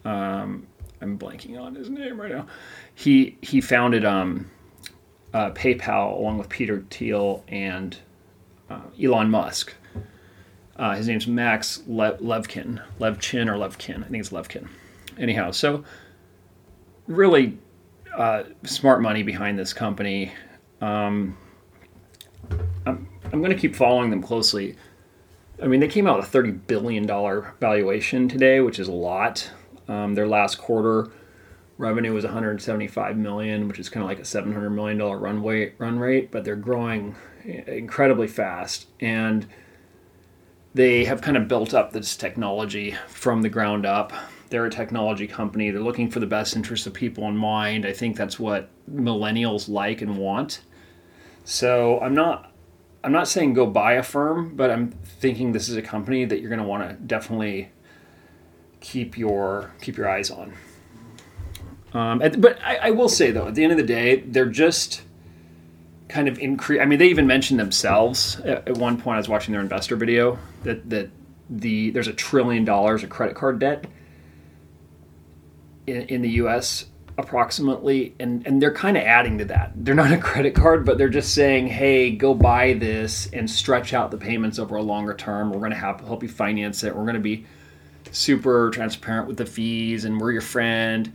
um, 0.04 0.66
I'm 1.00 1.18
blanking 1.18 1.60
on 1.60 1.74
his 1.74 1.90
name 1.90 2.20
right 2.20 2.32
now. 2.32 2.46
He 2.94 3.36
he 3.42 3.60
founded 3.60 4.04
um, 4.04 4.50
uh, 5.34 5.50
PayPal 5.50 6.16
along 6.18 6.38
with 6.38 6.48
Peter 6.48 6.84
Thiel 6.90 7.44
and 7.48 7.96
uh, 8.70 8.80
Elon 9.02 9.30
Musk. 9.30 9.74
Uh, 10.76 10.94
his 10.94 11.08
name's 11.08 11.26
Max 11.26 11.82
Le- 11.86 12.18
Levchin, 12.18 12.82
Levchin 13.00 13.48
or 13.48 13.56
Levkin. 13.56 14.04
I 14.04 14.08
think 14.08 14.20
it's 14.20 14.30
Levkin. 14.30 14.68
Anyhow, 15.18 15.50
so 15.50 15.84
really 17.06 17.58
uh, 18.16 18.44
smart 18.64 19.02
money 19.02 19.22
behind 19.22 19.58
this 19.58 19.72
company. 19.72 20.32
Um, 20.80 21.36
I'm, 22.86 23.08
I'm 23.32 23.40
going 23.40 23.50
to 23.50 23.58
keep 23.58 23.74
following 23.74 24.10
them 24.10 24.22
closely. 24.22 24.76
I 25.62 25.66
mean, 25.66 25.80
they 25.80 25.88
came 25.88 26.06
out 26.06 26.16
with 26.16 26.26
a 26.26 26.30
thirty 26.30 26.50
billion 26.50 27.06
dollar 27.06 27.54
valuation 27.60 28.28
today, 28.28 28.60
which 28.60 28.78
is 28.78 28.88
a 28.88 28.92
lot. 28.92 29.50
Um, 29.88 30.14
their 30.14 30.26
last 30.26 30.58
quarter 30.58 31.10
revenue 31.78 32.12
was 32.12 32.24
175 32.24 33.16
million, 33.16 33.68
which 33.68 33.78
is 33.78 33.88
kind 33.88 34.02
of 34.02 34.08
like 34.08 34.18
a 34.18 34.24
700 34.24 34.70
million 34.70 34.98
dollar 34.98 35.18
runway 35.18 35.74
run 35.78 35.98
rate, 35.98 36.30
but 36.30 36.44
they're 36.44 36.56
growing 36.56 37.14
incredibly 37.44 38.26
fast 38.26 38.86
and 39.00 39.46
they 40.74 41.04
have 41.04 41.22
kind 41.22 41.36
of 41.36 41.48
built 41.48 41.72
up 41.72 41.92
this 41.92 42.16
technology 42.16 42.96
from 43.08 43.42
the 43.42 43.48
ground 43.48 43.86
up. 43.86 44.12
They're 44.48 44.66
a 44.66 44.70
technology 44.70 45.26
company. 45.26 45.70
They're 45.70 45.82
looking 45.82 46.10
for 46.10 46.20
the 46.20 46.26
best 46.26 46.56
interests 46.56 46.86
of 46.86 46.94
people 46.94 47.24
in 47.28 47.36
mind. 47.36 47.84
I 47.84 47.92
think 47.92 48.16
that's 48.16 48.38
what 48.38 48.70
millennials 48.90 49.68
like 49.68 50.02
and 50.02 50.16
want. 50.16 50.60
So 51.44 52.00
I'm 52.00 52.14
not 52.14 52.52
I'm 53.06 53.12
not 53.12 53.28
saying 53.28 53.54
go 53.54 53.66
buy 53.66 53.92
Affirm, 53.92 54.56
but 54.56 54.68
I'm 54.68 54.90
thinking 54.90 55.52
this 55.52 55.68
is 55.68 55.76
a 55.76 55.82
company 55.82 56.24
that 56.24 56.40
you're 56.40 56.48
going 56.48 56.60
to 56.60 56.66
want 56.66 56.88
to 56.88 56.94
definitely 56.96 57.70
keep 58.80 59.16
your 59.16 59.72
keep 59.80 59.96
your 59.96 60.08
eyes 60.08 60.30
on. 60.30 60.54
Um, 61.94 62.18
but 62.38 62.58
I, 62.64 62.76
I, 62.76 62.90
will 62.90 63.08
say 63.08 63.30
though, 63.30 63.46
at 63.46 63.54
the 63.54 63.62
end 63.62 63.72
of 63.72 63.78
the 63.78 63.84
day, 63.84 64.16
they're 64.16 64.44
just 64.44 65.02
kind 66.08 66.28
of 66.28 66.38
increase. 66.40 66.80
I 66.80 66.84
mean, 66.84 66.98
they 66.98 67.08
even 67.08 67.26
mentioned 67.26 67.60
themselves 67.60 68.40
at, 68.40 68.68
at, 68.68 68.76
one 68.76 69.00
point. 69.00 69.14
I 69.14 69.18
was 69.18 69.28
watching 69.28 69.52
their 69.52 69.62
investor 69.62 69.96
video 69.96 70.38
that 70.64 70.90
that 70.90 71.08
the 71.48 71.90
there's 71.90 72.08
a 72.08 72.12
trillion 72.12 72.64
dollars 72.64 73.02
of 73.04 73.08
credit 73.08 73.36
card 73.36 73.60
debt 73.60 73.86
in, 75.86 76.02
in 76.02 76.22
the 76.22 76.30
U.S. 76.30 76.86
approximately, 77.18 78.14
and 78.20 78.46
and 78.46 78.60
they're 78.60 78.72
kind 78.72 78.96
of 78.96 79.02
adding 79.02 79.38
to 79.38 79.44
that. 79.46 79.72
They're 79.76 79.94
not 79.94 80.12
a 80.12 80.18
credit 80.18 80.54
card, 80.54 80.84
but 80.84 80.98
they're 80.98 81.08
just 81.08 81.34
saying, 81.34 81.68
hey, 81.68 82.10
go 82.10 82.34
buy 82.34 82.74
this 82.74 83.28
and 83.32 83.50
stretch 83.50 83.92
out 83.94 84.10
the 84.10 84.18
payments 84.18 84.58
over 84.58 84.76
a 84.76 84.82
longer 84.82 85.14
term. 85.14 85.50
We're 85.50 85.58
going 85.58 85.70
to 85.70 85.76
help 85.76 86.00
help 86.00 86.22
you 86.22 86.28
finance 86.28 86.84
it. 86.84 86.94
We're 86.94 87.04
going 87.04 87.14
to 87.14 87.20
be 87.20 87.46
super 88.12 88.70
transparent 88.70 89.28
with 89.28 89.36
the 89.36 89.46
fees, 89.46 90.04
and 90.04 90.20
we're 90.20 90.32
your 90.32 90.40
friend 90.42 91.12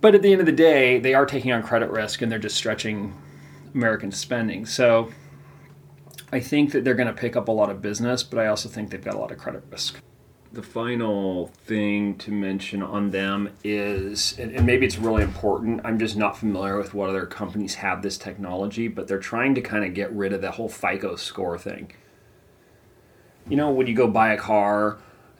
but 0.00 0.14
at 0.14 0.22
the 0.22 0.32
end 0.32 0.40
of 0.40 0.46
the 0.46 0.52
day, 0.52 0.98
they 0.98 1.14
are 1.14 1.26
taking 1.26 1.52
on 1.52 1.62
credit 1.62 1.90
risk 1.90 2.22
and 2.22 2.30
they're 2.30 2.38
just 2.38 2.56
stretching 2.56 3.14
American 3.74 4.12
spending. 4.12 4.64
So 4.64 5.10
I 6.32 6.40
think 6.40 6.72
that 6.72 6.84
they're 6.84 6.94
going 6.94 7.08
to 7.08 7.14
pick 7.14 7.36
up 7.36 7.48
a 7.48 7.52
lot 7.52 7.70
of 7.70 7.82
business, 7.82 8.22
but 8.22 8.38
I 8.38 8.46
also 8.46 8.68
think 8.68 8.90
they've 8.90 9.02
got 9.02 9.14
a 9.14 9.18
lot 9.18 9.32
of 9.32 9.38
credit 9.38 9.64
risk. 9.70 10.00
The 10.50 10.62
final 10.62 11.48
thing 11.66 12.16
to 12.18 12.32
mention 12.32 12.82
on 12.82 13.10
them 13.10 13.50
is, 13.62 14.38
and 14.38 14.64
maybe 14.64 14.86
it's 14.86 14.98
really 14.98 15.22
important, 15.22 15.82
I'm 15.84 15.98
just 15.98 16.16
not 16.16 16.38
familiar 16.38 16.78
with 16.78 16.94
what 16.94 17.10
other 17.10 17.26
companies 17.26 17.74
have 17.76 18.00
this 18.00 18.16
technology, 18.16 18.88
but 18.88 19.06
they're 19.08 19.18
trying 19.18 19.54
to 19.56 19.60
kind 19.60 19.84
of 19.84 19.92
get 19.92 20.10
rid 20.12 20.32
of 20.32 20.40
the 20.40 20.52
whole 20.52 20.70
FICO 20.70 21.16
score 21.16 21.58
thing. 21.58 21.92
You 23.48 23.56
know, 23.56 23.70
when 23.70 23.86
you 23.86 23.94
go 23.94 24.08
buy 24.08 24.32
a 24.32 24.38
car, 24.38 24.98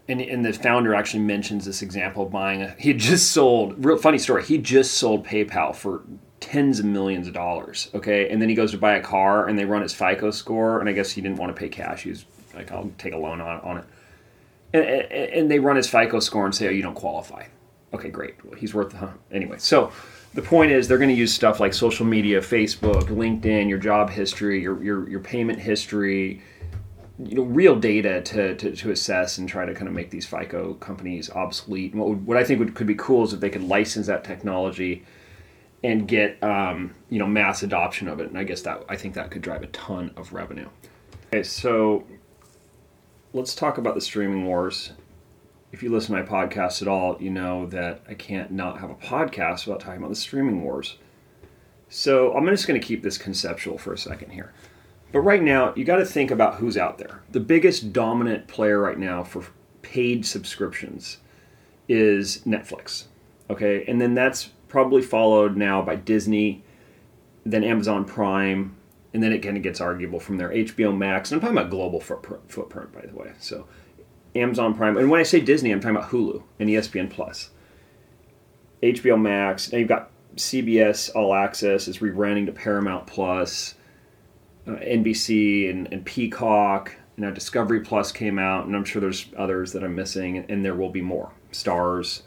and, 0.08 0.20
and 0.20 0.44
the 0.44 0.52
founder 0.52 0.94
actually 0.94 1.22
mentions 1.22 1.64
this 1.64 1.82
example 1.82 2.24
of 2.24 2.30
buying 2.30 2.62
a 2.62 2.74
he 2.78 2.94
just 2.94 3.32
sold 3.32 3.84
real 3.84 3.98
funny 3.98 4.18
story 4.18 4.42
he 4.42 4.58
just 4.58 4.94
sold 4.94 5.26
paypal 5.26 5.74
for 5.74 6.02
tens 6.40 6.78
of 6.78 6.86
millions 6.86 7.26
of 7.26 7.34
dollars 7.34 7.90
okay 7.94 8.28
and 8.30 8.40
then 8.40 8.48
he 8.48 8.54
goes 8.54 8.70
to 8.70 8.78
buy 8.78 8.94
a 8.94 9.02
car 9.02 9.48
and 9.48 9.58
they 9.58 9.64
run 9.64 9.82
his 9.82 9.92
fico 9.92 10.30
score 10.30 10.80
and 10.80 10.88
i 10.88 10.92
guess 10.92 11.10
he 11.10 11.20
didn't 11.20 11.36
want 11.36 11.54
to 11.54 11.58
pay 11.58 11.68
cash 11.68 12.04
he's 12.04 12.24
like 12.54 12.72
i'll 12.72 12.90
take 12.96 13.12
a 13.12 13.16
loan 13.16 13.40
on, 13.40 13.60
on 13.60 13.78
it 13.78 13.84
and, 14.72 14.84
and 14.84 15.50
they 15.50 15.58
run 15.58 15.76
his 15.76 15.88
fico 15.88 16.20
score 16.20 16.44
and 16.44 16.54
say 16.54 16.66
oh 16.68 16.70
you 16.70 16.82
don't 16.82 16.94
qualify 16.94 17.44
okay 17.92 18.10
great 18.10 18.42
well, 18.44 18.54
he's 18.54 18.74
worth 18.74 18.90
the 18.90 18.98
huh? 18.98 19.10
anyway 19.32 19.56
so 19.58 19.92
the 20.34 20.42
point 20.42 20.70
is 20.70 20.86
they're 20.86 20.98
going 20.98 21.08
to 21.08 21.16
use 21.16 21.32
stuff 21.32 21.60
like 21.60 21.72
social 21.72 22.06
media 22.06 22.40
facebook 22.40 23.04
linkedin 23.04 23.68
your 23.68 23.78
job 23.78 24.10
history 24.10 24.60
your, 24.60 24.82
your, 24.82 25.08
your 25.08 25.20
payment 25.20 25.58
history 25.58 26.42
you 27.18 27.34
know 27.34 27.42
real 27.42 27.74
data 27.74 28.20
to, 28.22 28.54
to, 28.56 28.74
to, 28.76 28.90
assess 28.90 29.38
and 29.38 29.48
try 29.48 29.66
to 29.66 29.74
kind 29.74 29.88
of 29.88 29.94
make 29.94 30.10
these 30.10 30.26
FICO 30.26 30.74
companies 30.74 31.30
obsolete. 31.30 31.92
And 31.92 32.00
what, 32.00 32.10
would, 32.10 32.26
what 32.26 32.36
I 32.36 32.44
think 32.44 32.60
would, 32.60 32.74
could 32.74 32.86
be 32.86 32.94
cool 32.94 33.24
is 33.24 33.32
if 33.32 33.40
they 33.40 33.50
could 33.50 33.64
license 33.64 34.06
that 34.06 34.24
technology 34.24 35.04
and 35.82 36.08
get 36.08 36.42
um, 36.42 36.94
you 37.08 37.18
know 37.18 37.26
mass 37.26 37.62
adoption 37.62 38.08
of 38.08 38.20
it. 38.20 38.28
And 38.28 38.38
I 38.38 38.44
guess 38.44 38.62
that 38.62 38.84
I 38.88 38.96
think 38.96 39.14
that 39.14 39.30
could 39.30 39.42
drive 39.42 39.62
a 39.62 39.68
ton 39.68 40.12
of 40.16 40.32
revenue. 40.32 40.68
Okay, 41.28 41.42
so 41.42 42.04
let's 43.32 43.54
talk 43.54 43.78
about 43.78 43.94
the 43.94 44.00
streaming 44.00 44.46
wars. 44.46 44.92
If 45.70 45.82
you 45.82 45.90
listen 45.90 46.14
to 46.14 46.22
my 46.22 46.28
podcast 46.28 46.80
at 46.80 46.88
all, 46.88 47.16
you 47.20 47.30
know 47.30 47.66
that 47.66 48.00
I 48.08 48.14
can't 48.14 48.50
not 48.50 48.80
have 48.80 48.90
a 48.90 48.94
podcast 48.94 49.66
without 49.66 49.80
talking 49.80 49.98
about 49.98 50.10
the 50.10 50.16
streaming 50.16 50.62
wars. 50.62 50.96
So 51.90 52.34
I'm 52.34 52.46
just 52.46 52.66
going 52.66 52.80
to 52.80 52.86
keep 52.86 53.02
this 53.02 53.18
conceptual 53.18 53.78
for 53.78 53.92
a 53.92 53.98
second 53.98 54.30
here. 54.30 54.52
But 55.12 55.20
right 55.20 55.42
now, 55.42 55.74
you 55.74 55.84
got 55.84 55.96
to 55.96 56.04
think 56.04 56.30
about 56.30 56.56
who's 56.56 56.76
out 56.76 56.98
there. 56.98 57.22
The 57.30 57.40
biggest 57.40 57.92
dominant 57.92 58.46
player 58.46 58.78
right 58.80 58.98
now 58.98 59.24
for 59.24 59.44
paid 59.82 60.26
subscriptions 60.26 61.18
is 61.88 62.42
Netflix. 62.46 63.04
Okay, 63.50 63.84
and 63.86 64.00
then 64.00 64.14
that's 64.14 64.50
probably 64.68 65.00
followed 65.00 65.56
now 65.56 65.80
by 65.80 65.96
Disney, 65.96 66.62
then 67.46 67.64
Amazon 67.64 68.04
Prime, 68.04 68.76
and 69.14 69.22
then 69.22 69.32
it 69.32 69.38
kind 69.38 69.56
of 69.56 69.62
gets 69.62 69.80
arguable 69.80 70.20
from 70.20 70.36
there. 70.38 70.50
HBO 70.50 70.96
Max, 70.96 71.30
and 71.30 71.36
I'm 71.36 71.40
talking 71.40 71.56
about 71.56 71.70
global 71.70 72.00
footprint, 72.00 72.50
footprint, 72.50 72.92
by 72.92 73.02
the 73.02 73.14
way. 73.14 73.32
So 73.38 73.66
Amazon 74.34 74.74
Prime, 74.74 74.96
and 74.96 75.10
when 75.10 75.20
I 75.20 75.24
say 75.24 75.40
Disney, 75.40 75.70
I'm 75.70 75.80
talking 75.80 75.96
about 75.96 76.10
Hulu 76.10 76.42
and 76.58 76.68
ESPN 76.68 77.10
Plus. 77.10 77.50
HBO 78.82 79.20
Max. 79.20 79.72
Now 79.72 79.78
you've 79.78 79.88
got 79.88 80.10
CBS 80.36 81.14
All 81.14 81.34
Access 81.34 81.88
is 81.88 81.98
rebranding 81.98 82.46
to 82.46 82.52
Paramount 82.52 83.06
Plus 83.06 83.74
uh, 84.66 84.72
NBC 84.72 85.70
and, 85.70 85.92
and 85.92 86.04
Peacock. 86.04 86.94
You 87.16 87.24
know, 87.24 87.32
Discovery 87.32 87.80
Plus 87.80 88.12
came 88.12 88.38
out, 88.38 88.66
and 88.66 88.76
I'm 88.76 88.84
sure 88.84 89.00
there's 89.00 89.26
others 89.36 89.72
that 89.72 89.82
I'm 89.82 89.94
missing, 89.94 90.36
and, 90.36 90.50
and 90.50 90.64
there 90.64 90.74
will 90.74 90.90
be 90.90 91.02
more. 91.02 91.32
Starz. 91.52 92.22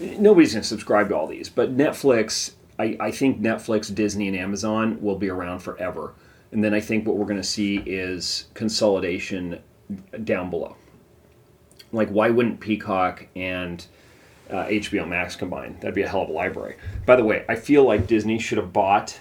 Nobody's 0.00 0.52
going 0.52 0.62
to 0.62 0.68
subscribe 0.68 1.08
to 1.08 1.16
all 1.16 1.26
these, 1.26 1.48
but 1.48 1.76
Netflix, 1.76 2.52
I, 2.78 2.96
I 3.00 3.10
think 3.10 3.40
Netflix, 3.40 3.92
Disney, 3.94 4.28
and 4.28 4.36
Amazon 4.36 5.00
will 5.00 5.16
be 5.16 5.28
around 5.28 5.60
forever. 5.60 6.14
And 6.52 6.62
then 6.62 6.72
I 6.72 6.80
think 6.80 7.06
what 7.06 7.16
we're 7.16 7.26
going 7.26 7.40
to 7.40 7.46
see 7.46 7.76
is 7.78 8.46
consolidation 8.54 9.60
down 10.24 10.50
below. 10.50 10.76
Like, 11.92 12.08
why 12.10 12.30
wouldn't 12.30 12.60
Peacock 12.60 13.26
and 13.34 13.84
uh, 14.50 14.64
HBO 14.64 15.08
Max 15.08 15.36
combine? 15.36 15.76
That'd 15.80 15.94
be 15.94 16.02
a 16.02 16.08
hell 16.08 16.22
of 16.22 16.28
a 16.28 16.32
library. 16.32 16.76
By 17.06 17.16
the 17.16 17.24
way, 17.24 17.44
I 17.48 17.56
feel 17.56 17.84
like 17.84 18.06
Disney 18.06 18.38
should 18.38 18.58
have 18.58 18.72
bought 18.72 19.18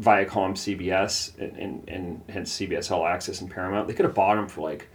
Viacom, 0.00 0.52
CBS, 0.54 1.38
and, 1.38 1.56
and, 1.56 1.88
and 1.88 2.22
hence 2.28 2.58
CBS 2.58 2.90
All 2.90 3.06
Access 3.06 3.40
and 3.40 3.50
Paramount. 3.50 3.88
They 3.88 3.94
could 3.94 4.04
have 4.04 4.14
bought 4.14 4.36
them 4.36 4.48
for 4.48 4.60
like, 4.60 4.88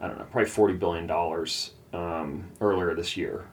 I 0.00 0.08
don't 0.08 0.18
know, 0.18 0.26
probably 0.30 0.50
forty 0.50 0.74
billion 0.74 1.06
dollars 1.06 1.72
um, 1.92 2.50
earlier 2.60 2.94
this 2.94 3.16
year. 3.16 3.46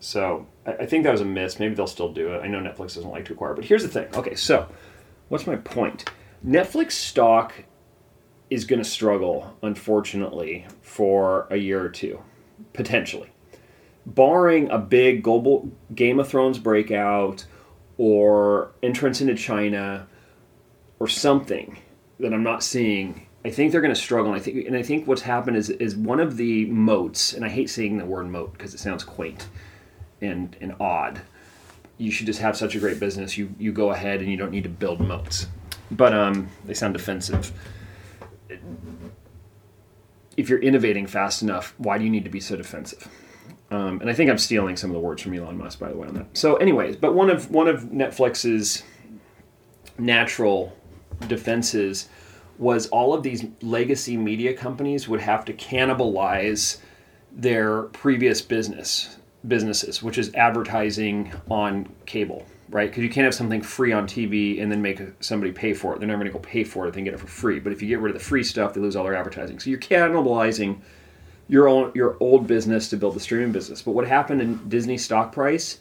So 0.00 0.46
I, 0.66 0.72
I, 0.72 0.86
think 0.86 1.04
that 1.04 1.12
was 1.12 1.20
a 1.20 1.26
miss. 1.26 1.60
Maybe 1.60 1.74
they'll 1.74 1.86
still 1.86 2.12
do 2.12 2.32
it. 2.32 2.40
I 2.42 2.48
know 2.48 2.58
Netflix 2.58 2.94
doesn't 2.94 3.10
like 3.10 3.26
to 3.26 3.34
acquire, 3.34 3.54
but 3.54 3.64
here's 3.64 3.82
the 3.82 3.88
thing. 3.88 4.08
Okay, 4.14 4.34
so 4.34 4.66
what's 5.28 5.46
my 5.46 5.56
point? 5.56 6.10
Netflix 6.44 6.92
stock 6.92 7.52
is 8.48 8.64
going 8.64 8.82
to 8.82 8.88
struggle, 8.88 9.56
unfortunately, 9.62 10.66
for 10.80 11.46
a 11.50 11.56
year 11.56 11.84
or 11.84 11.90
two, 11.90 12.20
potentially, 12.72 13.30
barring 14.06 14.70
a 14.70 14.78
big 14.78 15.22
global 15.22 15.70
Game 15.94 16.18
of 16.18 16.26
Thrones 16.26 16.58
breakout 16.58 17.44
or 17.98 18.72
entrance 18.82 19.20
into 19.20 19.34
China 19.34 20.08
or 20.98 21.06
something 21.06 21.78
that 22.18 22.32
I'm 22.32 22.42
not 22.42 22.62
seeing, 22.62 23.26
I 23.44 23.50
think 23.50 23.70
they're 23.70 23.82
going 23.82 23.94
to 23.94 24.00
struggle. 24.00 24.32
And 24.32 24.40
I 24.40 24.42
think, 24.42 24.66
and 24.66 24.76
I 24.76 24.82
think 24.82 25.06
what's 25.06 25.22
happened 25.22 25.58
is 25.58 25.68
is 25.68 25.94
one 25.94 26.20
of 26.20 26.38
the 26.38 26.64
moats, 26.66 27.34
and 27.34 27.44
I 27.44 27.50
hate 27.50 27.68
saying 27.68 27.98
the 27.98 28.06
word 28.06 28.28
moat 28.28 28.54
because 28.54 28.72
it 28.72 28.80
sounds 28.80 29.04
quaint 29.04 29.46
and 30.20 30.56
and 30.60 30.74
odd. 30.80 31.20
You 31.98 32.10
should 32.10 32.26
just 32.26 32.40
have 32.40 32.56
such 32.56 32.74
a 32.74 32.78
great 32.78 32.98
business. 33.00 33.36
You 33.36 33.54
you 33.58 33.72
go 33.72 33.90
ahead 33.90 34.20
and 34.20 34.30
you 34.30 34.36
don't 34.36 34.50
need 34.50 34.64
to 34.64 34.70
build 34.70 35.00
moats, 35.00 35.46
but 35.90 36.12
um, 36.14 36.48
they 36.64 36.74
sound 36.74 36.94
defensive. 36.94 37.52
If 40.36 40.48
you're 40.48 40.60
innovating 40.60 41.06
fast 41.06 41.42
enough, 41.42 41.74
why 41.76 41.98
do 41.98 42.04
you 42.04 42.10
need 42.10 42.24
to 42.24 42.30
be 42.30 42.40
so 42.40 42.56
defensive? 42.56 43.08
Um, 43.70 44.00
and 44.00 44.10
I 44.10 44.14
think 44.14 44.30
I'm 44.30 44.38
stealing 44.38 44.76
some 44.76 44.90
of 44.90 44.94
the 44.94 45.00
words 45.00 45.22
from 45.22 45.34
Elon 45.34 45.56
Musk, 45.58 45.78
by 45.78 45.90
the 45.90 45.96
way, 45.96 46.08
on 46.08 46.14
that. 46.14 46.26
So, 46.36 46.56
anyways, 46.56 46.96
but 46.96 47.14
one 47.14 47.30
of 47.30 47.50
one 47.50 47.68
of 47.68 47.84
Netflix's 47.84 48.82
natural 49.98 50.76
defenses 51.28 52.08
was 52.58 52.88
all 52.88 53.14
of 53.14 53.22
these 53.22 53.44
legacy 53.62 54.16
media 54.16 54.54
companies 54.54 55.08
would 55.08 55.20
have 55.20 55.44
to 55.46 55.52
cannibalize 55.52 56.78
their 57.32 57.82
previous 57.84 58.42
business 58.42 59.16
businesses, 59.46 60.02
which 60.02 60.18
is 60.18 60.34
advertising 60.34 61.32
on 61.50 61.88
cable, 62.06 62.44
right? 62.68 62.90
Because 62.90 63.02
you 63.02 63.10
can't 63.10 63.24
have 63.24 63.34
something 63.34 63.62
free 63.62 63.92
on 63.92 64.06
TV 64.06 64.62
and 64.62 64.70
then 64.70 64.82
make 64.82 65.00
somebody 65.20 65.52
pay 65.52 65.72
for 65.72 65.94
it. 65.94 65.98
They're 65.98 66.08
never 66.08 66.22
going 66.22 66.32
to 66.32 66.38
go 66.38 66.42
pay 66.42 66.64
for 66.64 66.86
it 66.86 66.92
they 66.92 67.02
get 67.02 67.14
it 67.14 67.20
for 67.20 67.26
free. 67.26 67.58
But 67.58 67.72
if 67.72 67.80
you 67.82 67.88
get 67.88 68.00
rid 68.00 68.14
of 68.14 68.20
the 68.20 68.24
free 68.24 68.44
stuff, 68.44 68.74
they 68.74 68.80
lose 68.80 68.96
all 68.96 69.04
their 69.04 69.14
advertising. 69.14 69.58
So 69.58 69.70
you're 69.70 69.78
cannibalizing 69.78 70.80
your 71.48 71.68
own 71.68 71.90
your 71.94 72.16
old 72.20 72.46
business 72.46 72.88
to 72.90 72.96
build 72.96 73.14
the 73.14 73.20
streaming 73.20 73.52
business. 73.52 73.82
But 73.82 73.92
what 73.92 74.06
happened 74.06 74.40
in 74.40 74.68
Disney 74.68 74.98
stock 74.98 75.32
price? 75.32 75.80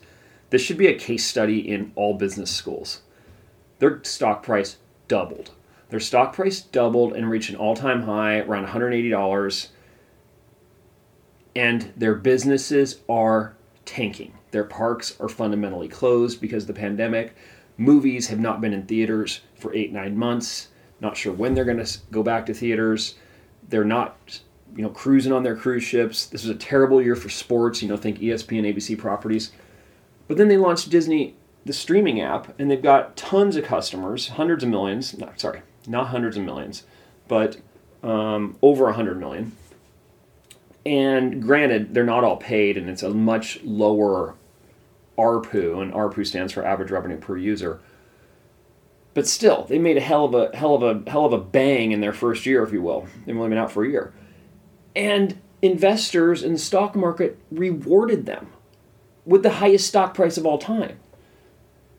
This 0.50 0.62
should 0.63 0.78
be 0.78 0.88
a 0.88 0.98
case 0.98 1.25
study 1.25 1.60
in 1.60 1.92
all 1.96 2.16
business 2.16 2.50
schools. 2.50 3.01
Their 3.78 4.04
stock 4.04 4.42
price 4.42 4.78
doubled. 5.08 5.51
Their 5.89 6.00
stock 6.00 6.34
price 6.34 6.62
doubled 6.62 7.13
and 7.13 7.30
reached 7.30 7.50
an 7.50 7.56
all 7.56 7.75
time 7.75 8.04
high 8.04 8.39
around 8.39 8.68
$180. 8.68 9.68
And 11.56 11.91
their 11.96 12.15
businesses 12.15 13.00
are 13.10 13.56
tanking. 13.86 14.34
Their 14.51 14.63
parks 14.63 15.20
are 15.20 15.29
fundamentally 15.29 15.88
closed 15.88 16.41
because 16.41 16.63
of 16.63 16.68
the 16.68 16.74
pandemic. 16.74 17.36
Movies 17.77 18.27
have 18.27 18.39
not 18.39 18.62
been 18.62 18.74
in 18.74 18.86
theaters 18.86 19.41
for 19.56 19.74
eight, 19.74 19.91
nine 19.91 20.18
months. 20.18 20.70
Not 21.00 21.15
sure 21.15 21.34
when 21.34 21.53
they're 21.53 21.65
going 21.65 21.84
to 21.84 22.00
go 22.12 22.24
back 22.24 22.46
to 22.48 22.53
theaters. 22.53 23.15
They're 23.70 23.86
not, 23.86 24.41
you 24.75 24.84
know, 24.84 24.89
cruising 24.89 25.32
on 25.32 25.44
their 25.44 25.56
cruise 25.56 25.84
ships. 25.84 26.25
This 26.25 26.44
was 26.44 26.50
a 26.50 26.60
terrible 26.60 27.01
year 27.01 27.15
for 27.15 27.29
sports. 27.29 27.82
You 27.82 27.88
know, 27.88 27.98
think 27.98 28.20
ESPN, 28.20 28.74
ABC 28.74 28.98
properties. 28.98 29.51
But 30.27 30.38
then 30.38 30.48
they 30.48 30.58
launched 30.58 30.89
Disney, 30.89 31.36
the 31.65 31.74
streaming 31.74 32.22
app, 32.22 32.60
and 32.60 32.70
they've 32.70 32.82
got 32.82 33.15
tons 33.15 33.56
of 33.56 33.63
customers, 33.65 34.29
hundreds 34.29 34.63
of 34.63 34.70
millions. 34.70 35.18
Not 35.18 35.39
sorry, 35.39 35.62
not 35.88 36.08
hundreds 36.08 36.38
of 36.38 36.44
millions, 36.44 36.84
but 37.27 37.58
um, 38.03 38.58
over 38.62 38.89
a 38.89 38.94
hundred 38.94 39.20
million. 39.20 39.53
And 40.89 41.43
granted, 41.43 41.93
they're 41.93 42.03
not 42.03 42.24
all 42.24 42.38
paid, 42.38 42.75
and 42.75 42.89
it's 42.89 43.03
a 43.03 43.12
much 43.12 43.62
lower 43.63 44.34
ARPU, 45.19 45.84
and 45.84 45.93
ARPU 45.93 46.25
stands 46.25 46.51
for 46.51 46.65
average 46.65 46.89
revenue 46.89 47.17
per 47.17 47.38
user. 47.38 47.79
But 49.13 49.27
still, 49.27 49.65
they 49.65 49.77
made 49.77 49.98
a 49.98 50.01
hell 50.01 50.25
of 50.25 50.34
a 50.34 50.58
hell 50.58 50.74
of 50.74 50.81
a 50.81 51.08
hell 51.08 51.25
of 51.25 51.34
a 51.34 51.38
bang 51.38 51.91
in 51.91 52.01
their 52.01 52.12
first 52.12 52.48
year, 52.48 52.63
if 52.63 52.74
you 52.74 52.81
will. 52.81 53.05
They've 53.24 53.38
only 53.38 53.50
been 53.50 53.60
out 53.60 53.72
for 53.72 53.86
a 53.86 53.88
year, 53.88 54.13
and 54.96 55.39
investors 55.62 56.41
in 56.41 56.53
the 56.53 56.60
stock 56.60 56.96
market 56.96 57.38
rewarded 57.51 58.25
them 58.25 58.48
with 59.25 59.43
the 59.43 59.51
highest 59.51 59.88
stock 59.88 60.15
price 60.15 60.39
of 60.39 60.46
all 60.48 60.58
time. 60.58 60.98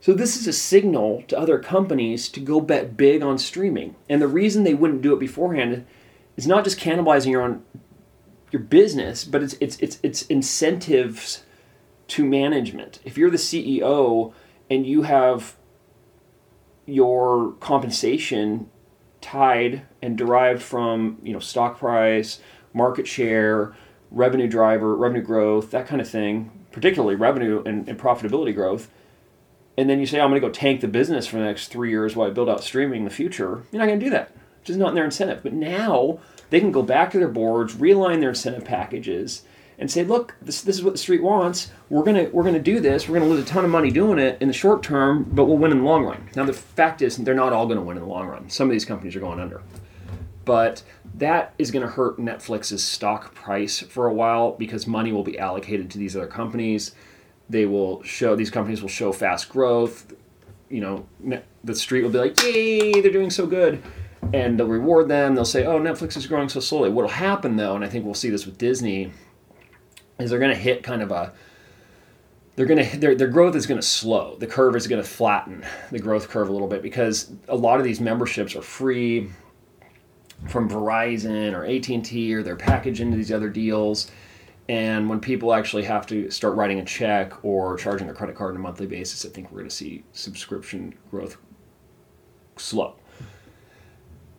So 0.00 0.14
this 0.14 0.37
is 0.37 0.49
a 0.49 0.52
signal 0.52 1.23
to 1.28 1.38
other 1.38 1.61
companies 1.61 2.28
to 2.30 2.40
go 2.40 2.61
bet 2.61 2.97
big 2.97 3.23
on 3.23 3.38
streaming. 3.38 3.94
And 4.09 4.20
the 4.20 4.26
reason 4.26 4.64
they 4.64 4.75
wouldn't 4.75 5.02
do 5.02 5.12
it 5.12 5.20
beforehand 5.20 5.87
is 6.37 6.49
not 6.49 6.64
just 6.64 6.80
cannibalizing 6.80 7.30
your 7.30 7.42
own 7.42 7.62
your 8.50 8.62
business, 8.62 9.25
but 9.25 9.42
it's 9.42 9.54
it's 9.61 9.78
it's 9.78 9.99
it's 10.02 10.23
incentives 10.23 11.45
to 12.09 12.25
management. 12.25 13.00
If 13.04 13.16
you're 13.16 13.30
the 13.30 13.37
CEO 13.37 14.33
and 14.69 14.87
you 14.87 15.02
have 15.02 15.57
your 16.87 17.52
compensation 17.61 18.69
tied 19.21 19.83
and 20.02 20.16
derived 20.19 20.62
from, 20.62 21.19
you 21.23 21.33
know, 21.33 21.38
stock 21.38 21.78
price, 21.78 22.40
market 22.73 23.07
share, 23.07 23.76
revenue 24.11 24.49
driver, 24.49 24.97
revenue 24.97 25.23
growth, 25.23 25.71
that 25.71 25.87
kind 25.87 26.00
of 26.00 26.09
thing, 26.09 26.50
particularly 26.73 27.14
revenue 27.14 27.62
and, 27.64 27.88
and 27.88 27.99
profitability 27.99 28.54
growth, 28.54 28.90
and 29.76 29.88
then 29.88 30.00
you 30.00 30.07
say, 30.07 30.21
I'm 30.21 30.30
going 30.30 30.40
to 30.40 30.47
go 30.47 30.52
tank 30.52 30.80
the 30.80 30.88
business 30.88 31.26
for 31.26 31.38
the 31.38 31.45
next 31.45 31.69
three 31.69 31.90
years 31.90 32.16
while 32.16 32.28
I 32.28 32.33
build 32.33 32.49
out 32.49 32.62
streaming 32.62 33.00
in 33.00 33.04
the 33.04 33.11
future, 33.11 33.64
you're 33.71 33.80
not 33.80 33.87
going 33.87 34.00
to 34.00 34.04
do 34.04 34.11
that. 34.11 34.35
It's 34.59 34.66
just 34.66 34.78
not 34.78 34.90
in 34.90 34.95
their 34.95 35.04
incentive. 35.04 35.42
But 35.42 35.52
now 35.52 36.19
they 36.50 36.61
can 36.61 36.73
go 36.73 36.83
back 36.83 37.11
to 37.12 37.19
their 37.19 37.28
boards, 37.28 37.75
realign 37.76 38.21
their 38.21 38.30
incentive 38.30 38.64
packages, 38.64 39.42
and 39.80 39.90
say, 39.90 40.04
look, 40.04 40.35
this, 40.42 40.61
this 40.61 40.76
is 40.76 40.85
what 40.85 40.92
the 40.92 40.99
street 40.99 41.23
wants. 41.23 41.71
We're 41.88 42.02
gonna 42.02 42.28
we're 42.33 42.45
gonna 42.45 42.61
do 42.61 42.80
this. 42.80 43.09
We're 43.09 43.19
gonna 43.19 43.30
lose 43.30 43.42
a 43.42 43.47
ton 43.47 43.64
of 43.64 43.71
money 43.71 43.90
doing 43.90 44.19
it 44.19 44.37
in 44.40 44.47
the 44.47 44.54
short 44.54 44.83
term, 44.83 45.25
but 45.33 45.47
we'll 45.47 45.57
win 45.57 45.73
in 45.73 45.78
the 45.78 45.85
long 45.85 46.04
run. 46.04 46.28
Now 46.37 46.45
the 46.45 46.52
fact 46.52 47.00
is, 47.00 47.16
they're 47.16 47.35
not 47.35 47.54
all 47.54 47.66
going 47.66 47.78
to 47.78 47.85
win 47.85 47.97
in 47.97 48.02
the 48.02 48.09
long 48.09 48.26
run. 48.26 48.50
Some 48.50 48.69
of 48.69 48.73
these 48.73 48.85
companies 48.85 49.16
are 49.16 49.21
going 49.21 49.40
under, 49.40 49.62
but 50.45 50.83
that 51.14 51.54
is 51.59 51.71
going 51.71 51.85
to 51.85 51.90
hurt 51.90 52.19
Netflix's 52.19 52.85
stock 52.85 53.35
price 53.35 53.80
for 53.80 54.07
a 54.07 54.12
while 54.12 54.52
because 54.52 54.87
money 54.87 55.12
will 55.12 55.25
be 55.25 55.38
allocated 55.38 55.90
to 55.90 55.99
these 55.99 56.14
other 56.14 56.26
companies. 56.26 56.95
They 57.49 57.64
will 57.64 58.02
show 58.02 58.37
these 58.37 58.50
companies 58.50 58.83
will 58.83 58.88
show 58.90 59.12
fast 59.12 59.49
growth. 59.49 60.12
You 60.69 60.80
know, 60.83 61.38
the 61.64 61.75
street 61.75 62.02
will 62.02 62.11
be 62.11 62.19
like, 62.19 62.42
"Yay, 62.42 63.00
they're 63.00 63.11
doing 63.11 63.30
so 63.30 63.47
good." 63.47 63.83
And 64.33 64.59
they'll 64.59 64.67
reward 64.67 65.09
them. 65.09 65.35
They'll 65.35 65.45
say, 65.45 65.65
"Oh, 65.65 65.81
Netflix 65.81 66.17
is 66.17 66.27
growing 66.27 66.49
so 66.49 66.61
slowly." 66.61 66.91
What'll 66.91 67.11
happen 67.11 67.57
though, 67.57 67.75
and 67.75 67.85
I 67.85 67.89
think 67.89 68.05
we'll 68.05 68.15
see 68.15 68.31
this 68.31 68.47
with 68.47 68.59
Disney, 68.59 69.12
is 70.19 70.31
they're 70.31 70.39
going 70.39 70.55
to 70.55 70.57
hit 70.57 70.83
kind 70.83 71.03
of 71.03 71.11
a 71.11 71.33
they're 72.57 72.67
going 72.67 72.85
to 72.85 72.99
their, 72.99 73.15
their 73.15 73.29
growth 73.29 73.57
is 73.57 73.67
going 73.67 73.81
to 73.81 73.87
slow. 73.87 74.37
The 74.39 74.47
curve 74.47 74.76
is 74.76 74.87
going 74.87 75.02
to 75.02 75.09
flatten 75.09 75.65
the 75.91 75.99
growth 75.99 76.28
curve 76.28 76.49
a 76.49 76.52
little 76.52 76.69
bit 76.69 76.83
because 76.83 77.33
a 77.49 77.56
lot 77.56 77.78
of 77.78 77.85
these 77.85 78.00
memberships 78.00 78.54
are 78.54 78.63
free 78.63 79.30
from 80.49 80.69
Verizon 80.69 81.54
or 81.54 81.65
AT&T 81.65 82.35
or 82.35 82.43
they're 82.43 82.56
packaged 82.56 83.00
into 83.00 83.17
these 83.17 83.33
other 83.33 83.49
deals. 83.49 84.11
And 84.69 85.09
when 85.09 85.21
people 85.21 85.52
actually 85.52 85.85
have 85.85 86.06
to 86.09 86.30
start 86.30 86.54
writing 86.54 86.78
a 86.78 86.85
check 86.85 87.45
or 87.45 87.76
charging 87.76 88.06
their 88.06 88.15
credit 88.15 88.37
card 88.37 88.50
on 88.50 88.56
a 88.56 88.61
monthly 88.61 88.87
basis, 88.87 89.25
I 89.25 89.30
think 89.30 89.50
we're 89.50 89.61
going 89.61 89.71
to 89.71 89.75
see 89.75 90.04
subscription 90.13 90.95
growth 91.11 91.39
slow. 92.56 92.95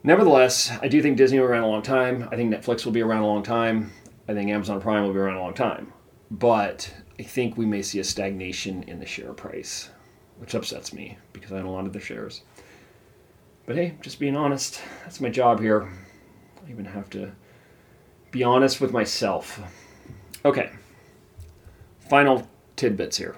Nevertheless, 0.04 0.72
I 0.82 0.88
do 0.88 1.02
think 1.02 1.18
Disney 1.18 1.40
will 1.40 1.48
be 1.48 1.52
around 1.52 1.64
a 1.64 1.68
long 1.68 1.84
time. 1.84 2.28
I 2.32 2.36
think 2.36 2.52
Netflix 2.52 2.86
will 2.86 2.92
be 2.92 3.02
around 3.02 3.22
a 3.22 3.28
long 3.28 3.44
time. 3.44 3.92
I 4.28 4.34
think 4.34 4.50
Amazon 4.50 4.82
Prime 4.82 5.04
will 5.04 5.14
be 5.14 5.20
around 5.20 5.38
a 5.38 5.42
long 5.42 5.54
time. 5.54 5.94
But 6.32 6.92
I 7.20 7.24
think 7.24 7.56
we 7.56 7.68
may 7.68 7.84
see 7.84 8.00
a 8.00 8.04
stagnation 8.04 8.84
in 8.84 9.00
the 9.00 9.06
share 9.06 9.34
price, 9.34 9.90
which 10.40 10.56
upsets 10.56 10.92
me 10.92 11.20
because 11.34 11.52
I 11.52 11.58
own 11.60 11.66
a 11.66 11.72
lot 11.72 11.86
of 11.86 11.94
the 11.94 12.00
shares. 12.00 12.42
But 13.68 13.76
hey, 13.76 13.96
just 14.02 14.20
being 14.20 14.36
honest, 14.36 14.82
that's 15.04 15.22
my 15.22 15.30
job 15.30 15.60
here. 15.60 15.88
I 16.66 16.72
even 16.72 16.86
have 16.86 17.10
to 17.12 17.34
be 18.32 18.44
honest 18.44 18.82
with 18.82 18.92
myself. 18.92 19.62
Okay, 20.44 20.72
final 22.00 22.48
tidbits 22.76 23.18
here. 23.18 23.36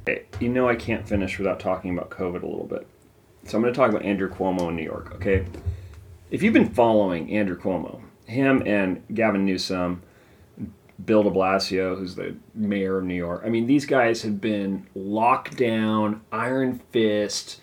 Okay, 0.00 0.24
you 0.40 0.48
know 0.48 0.68
I 0.68 0.74
can't 0.74 1.06
finish 1.06 1.38
without 1.38 1.60
talking 1.60 1.96
about 1.96 2.10
COVID 2.10 2.42
a 2.42 2.46
little 2.46 2.66
bit. 2.66 2.86
So 3.44 3.56
I'm 3.56 3.62
going 3.62 3.72
to 3.72 3.78
talk 3.78 3.90
about 3.90 4.02
Andrew 4.02 4.28
Cuomo 4.28 4.68
in 4.70 4.76
New 4.76 4.82
York, 4.82 5.14
okay? 5.14 5.46
If 6.30 6.44
you've 6.44 6.54
been 6.54 6.70
following 6.70 7.32
Andrew 7.32 7.58
Cuomo, 7.58 8.00
him 8.24 8.62
and 8.64 9.02
Gavin 9.12 9.44
Newsom, 9.44 10.02
Bill 11.04 11.24
de 11.24 11.30
Blasio, 11.30 11.98
who's 11.98 12.14
the 12.14 12.36
mayor 12.54 12.98
of 12.98 13.04
New 13.04 13.16
York, 13.16 13.42
I 13.44 13.48
mean, 13.48 13.66
these 13.66 13.84
guys 13.84 14.22
have 14.22 14.40
been 14.40 14.86
locked 14.94 15.56
down, 15.56 16.20
iron 16.30 16.80
fist. 16.92 17.60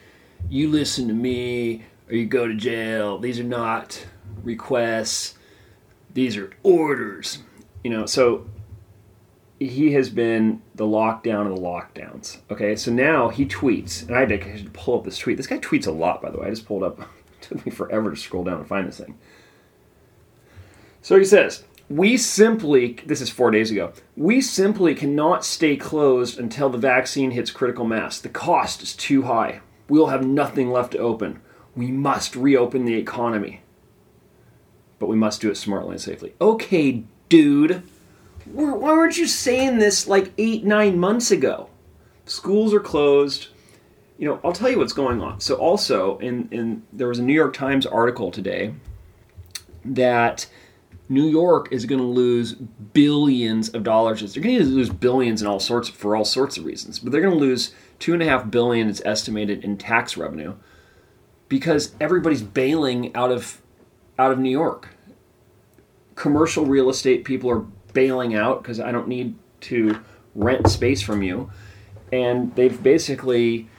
You 0.50 0.70
listen 0.70 1.08
to 1.08 1.14
me 1.14 1.86
or 2.10 2.16
you 2.16 2.26
go 2.26 2.46
to 2.46 2.54
jail. 2.54 3.18
These 3.20 3.40
are 3.40 3.46
not 3.46 4.06
requests, 4.44 5.36
these 6.14 6.36
are 6.36 6.52
orders. 6.62 7.40
You 7.86 7.92
know, 7.92 8.06
so 8.06 8.48
he 9.60 9.94
has 9.94 10.10
been 10.10 10.62
the 10.76 10.84
lockdown 10.84 11.50
of 11.50 11.56
the 11.56 11.62
lockdowns. 11.62 12.40
Okay, 12.52 12.76
so 12.76 12.92
now 12.92 13.30
he 13.30 13.46
tweets, 13.46 14.06
and 14.06 14.18
I 14.18 14.20
had 14.20 14.30
to 14.30 14.70
pull 14.72 15.00
up 15.00 15.06
this 15.06 15.18
tweet. 15.18 15.38
This 15.38 15.48
guy 15.48 15.60
tweets 15.60 15.88
a 15.88 15.92
lot, 15.92 16.22
by 16.22 16.32
the 16.32 16.38
way. 16.38 16.48
I 16.48 16.50
just 16.50 16.66
pulled 16.66 16.84
up 16.84 17.00
took 17.42 17.66
me 17.66 17.72
forever 17.72 18.12
to 18.12 18.16
scroll 18.16 18.44
down 18.44 18.60
and 18.60 18.68
find 18.68 18.88
this 18.88 19.00
thing. 19.00 19.18
So 21.02 21.18
he 21.18 21.26
says, 21.26 21.64
We 21.90 22.18
simply, 22.18 22.98
this 23.06 23.22
is 23.22 23.30
four 23.30 23.52
days 23.52 23.72
ago, 23.72 23.94
we 24.16 24.42
simply 24.42 24.96
cannot 24.96 25.46
stay 25.46 25.78
closed 25.78 26.40
until 26.40 26.70
the 26.70 26.78
vaccine 26.78 27.32
hits 27.32 27.52
critical 27.52 27.86
mass. 27.86 28.20
The 28.20 28.30
cost 28.30 28.82
is 28.82 28.96
too 28.96 29.24
high. 29.24 29.62
We'll 29.90 30.08
have 30.08 30.26
nothing 30.26 30.70
left 30.70 30.92
to 30.94 30.98
open. 30.98 31.42
We 31.76 31.92
must 31.92 32.36
reopen 32.36 32.86
the 32.86 32.96
economy. 32.96 33.62
But 35.00 35.08
we 35.08 35.16
must 35.16 35.42
do 35.42 35.50
it 35.50 35.56
smartly 35.56 35.92
and 35.92 36.02
safely. 36.02 36.34
Okay, 36.42 37.04
dude. 37.30 37.84
Why 38.52 38.74
weren't 38.74 39.18
you 39.18 39.28
saying 39.28 39.78
this 39.78 40.08
like 40.08 40.34
eight, 40.38 40.66
nine 40.66 40.98
months 40.98 41.32
ago? 41.32 41.70
Schools 42.26 42.74
are 42.74 42.80
closed 42.80 43.48
you 44.18 44.28
know, 44.28 44.40
I'll 44.44 44.54
tell 44.54 44.70
you 44.70 44.80
what's 44.80 44.94
going 44.94 45.22
on. 45.22 45.40
So 45.40 45.56
also 45.56 46.18
in 46.20 46.48
in 46.52 46.84
there 46.92 47.08
was 47.08 47.20
a 47.20 47.24
New 47.24 47.34
York 47.34 47.54
Times 47.54 47.86
article 47.86 48.32
today 48.32 48.74
that 49.86 50.48
New 51.10 51.26
York 51.26 51.70
is 51.72 51.86
going 51.86 52.02
to 52.02 52.08
lose 52.08 52.54
billions 52.54 53.70
of 53.70 53.84
dollars. 53.84 54.34
They're 54.34 54.44
going 54.44 54.58
to 54.58 54.66
lose 54.66 54.90
billions 54.90 55.42
in 55.42 55.48
all 55.48 55.60
sorts 55.60 55.88
for 55.88 56.16
all 56.16 56.26
sorts 56.26 56.58
of 56.58 56.66
reasons, 56.66 57.00
but 57.00 57.12
they're 57.12 57.22
going 57.22 57.34
to 57.34 57.40
lose 57.40 57.74
two 58.00 58.14
and 58.14 58.22
a 58.22 58.26
half 58.26 58.50
billion. 58.52 58.90
It's 58.90 59.02
estimated 59.06 59.64
in 59.64 59.78
tax 59.78 60.18
revenue 60.18 60.56
because 61.48 61.96
everybody's 62.02 62.42
bailing 62.42 63.16
out 63.16 63.32
of 63.32 63.62
out 64.20 64.32
of 64.32 64.40
New 64.40 64.50
York. 64.50 64.90
Commercial 66.16 66.66
real 66.66 66.90
estate 66.90 67.24
people 67.24 67.50
are 67.52 67.64
bailing 67.94 68.36
out 68.36 68.64
because 68.64 68.80
I 68.80 68.92
don't 68.92 69.08
need 69.08 69.36
to 69.62 70.00
rent 70.36 70.68
space 70.70 71.02
from 71.02 71.22
you, 71.22 71.52
and 72.12 72.54
they've 72.56 72.82
basically 72.82 73.70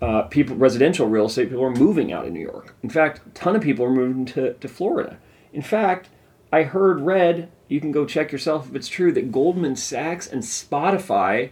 uh, 0.00 0.22
people, 0.22 0.56
residential 0.56 1.08
real 1.08 1.26
estate 1.26 1.50
people 1.50 1.64
are 1.64 1.70
moving 1.70 2.12
out 2.12 2.26
of 2.26 2.32
New 2.32 2.40
York. 2.40 2.74
In 2.82 2.90
fact, 2.90 3.20
a 3.26 3.30
ton 3.30 3.54
of 3.54 3.62
people 3.62 3.84
are 3.84 3.90
moving 3.90 4.24
to, 4.26 4.54
to 4.54 4.68
Florida. 4.68 5.18
In 5.52 5.62
fact, 5.62 6.08
I 6.52 6.62
heard, 6.62 7.00
read, 7.00 7.50
you 7.68 7.80
can 7.80 7.92
go 7.92 8.06
check 8.06 8.32
yourself 8.32 8.68
if 8.68 8.74
it's 8.74 8.88
true, 8.88 9.12
that 9.12 9.30
Goldman 9.30 9.76
Sachs 9.76 10.26
and 10.26 10.42
Spotify, 10.42 11.50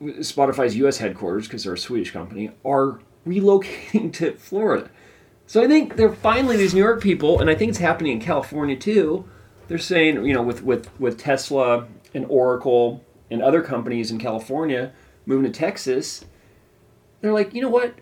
Spotify's 0.00 0.76
US 0.76 0.98
headquarters, 0.98 1.46
because 1.46 1.64
they're 1.64 1.74
a 1.74 1.78
Swedish 1.78 2.12
company, 2.12 2.50
are 2.64 3.00
relocating 3.26 4.12
to 4.14 4.34
Florida. 4.34 4.88
So 5.46 5.62
I 5.62 5.66
think 5.66 5.96
they're 5.96 6.12
finally, 6.12 6.56
these 6.56 6.74
New 6.74 6.80
York 6.80 7.02
people, 7.02 7.40
and 7.40 7.50
I 7.50 7.54
think 7.54 7.70
it's 7.70 7.78
happening 7.78 8.12
in 8.12 8.20
California 8.20 8.76
too, 8.76 9.28
they're 9.68 9.78
saying, 9.78 10.24
you 10.24 10.32
know, 10.32 10.42
with, 10.42 10.62
with, 10.62 10.88
with 11.00 11.18
Tesla 11.18 11.88
and 12.14 12.24
Oracle 12.28 13.04
and 13.30 13.42
other 13.42 13.62
companies 13.62 14.10
in 14.10 14.18
California 14.18 14.92
moving 15.26 15.50
to 15.50 15.58
Texas, 15.58 16.24
they're 17.22 17.32
like, 17.32 17.54
you 17.54 17.62
know 17.62 17.70
what? 17.70 17.94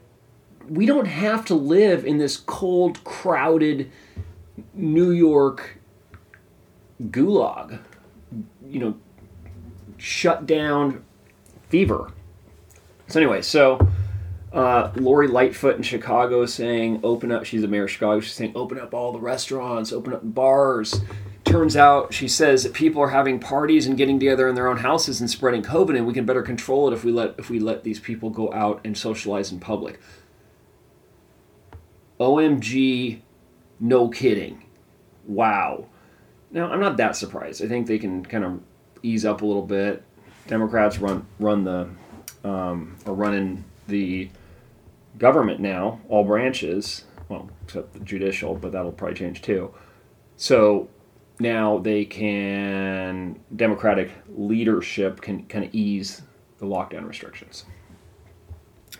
we 0.71 0.87
don't 0.87 1.07
have 1.07 1.45
to 1.47 1.55
live 1.55 2.07
in 2.07 2.19
this 2.19 2.37
cold, 2.37 3.03
crowded 3.03 3.91
New 4.73 5.11
York 5.11 5.79
gulag. 7.03 7.81
You 8.65 8.79
know, 8.79 8.99
shut 9.97 10.47
down 10.47 11.05
fever. 11.69 12.13
So 13.09 13.19
anyway, 13.19 13.43
so 13.43 13.85
uh, 14.53 14.93
Lori 14.95 15.27
Lightfoot 15.27 15.77
in 15.77 15.83
Chicago 15.83 16.47
saying 16.47 17.01
open 17.03 17.33
up. 17.33 17.45
She's 17.45 17.63
the 17.63 17.69
mayor 17.69 17.85
of 17.85 17.91
Chicago. 17.91 18.21
She's 18.21 18.35
saying 18.35 18.53
open 18.55 18.79
up 18.79 18.95
all 18.95 19.13
the 19.13 19.19
restaurants, 19.19 19.93
open 19.93 20.13
up 20.13 20.21
bars. 20.23 21.01
Turns 21.51 21.77
out 21.77 22.15
she 22.15 22.29
says 22.29 22.63
that 22.63 22.75
people 22.75 23.03
are 23.03 23.09
having 23.09 23.41
parties 23.41 23.85
and 23.85 23.97
getting 23.97 24.21
together 24.21 24.49
in 24.49 24.55
their 24.55 24.69
own 24.69 24.77
houses 24.77 25.21
and 25.21 25.29
spreading 25.29 25.65
COVID, 25.65 25.97
and 25.97 26.07
we 26.07 26.15
can 26.15 26.25
better 26.25 26.43
control 26.43 26.87
it 26.87 26.95
if 26.95 27.03
we 27.03 27.11
let 27.11 27.35
if 27.39 27.51
we 27.51 27.59
let 27.59 27.83
these 27.83 27.99
people 27.99 28.31
go 28.31 28.53
out 28.53 28.81
and 28.85 28.97
socialize 28.97 29.51
in 29.51 29.59
public. 29.59 29.99
OMG, 32.21 33.23
no 33.81 34.09
kidding. 34.09 34.65
Wow. 35.27 35.87
Now, 36.53 36.71
I'm 36.71 36.79
not 36.79 36.97
that 36.99 37.17
surprised. 37.17 37.65
I 37.65 37.67
think 37.67 37.89
they 37.89 37.99
can 37.99 38.25
kind 38.25 38.45
of 38.45 38.61
ease 39.03 39.25
up 39.25 39.43
a 39.43 39.47
little 39.47 39.67
bit. 39.67 40.05
Democrats 40.47 40.99
run 40.99 41.27
run 41.41 41.65
the 41.65 41.89
um, 42.49 42.97
are 43.07 43.15
running 43.15 43.65
the 43.89 44.31
government 45.19 45.59
now, 45.59 46.01
all 46.09 46.23
branches, 46.23 47.07
well, 47.29 47.51
except 47.65 47.93
the 47.93 47.99
judicial, 48.01 48.55
but 48.55 48.71
that'll 48.71 48.93
probably 48.93 49.17
change 49.17 49.43
too. 49.43 49.75
So 50.37 50.89
now 51.41 51.79
they 51.79 52.05
can 52.05 53.41
Democratic 53.55 54.11
leadership 54.29 55.21
can 55.21 55.45
kind 55.47 55.65
of 55.65 55.75
ease 55.75 56.23
the 56.59 56.67
lockdown 56.67 57.07
restrictions. 57.07 57.65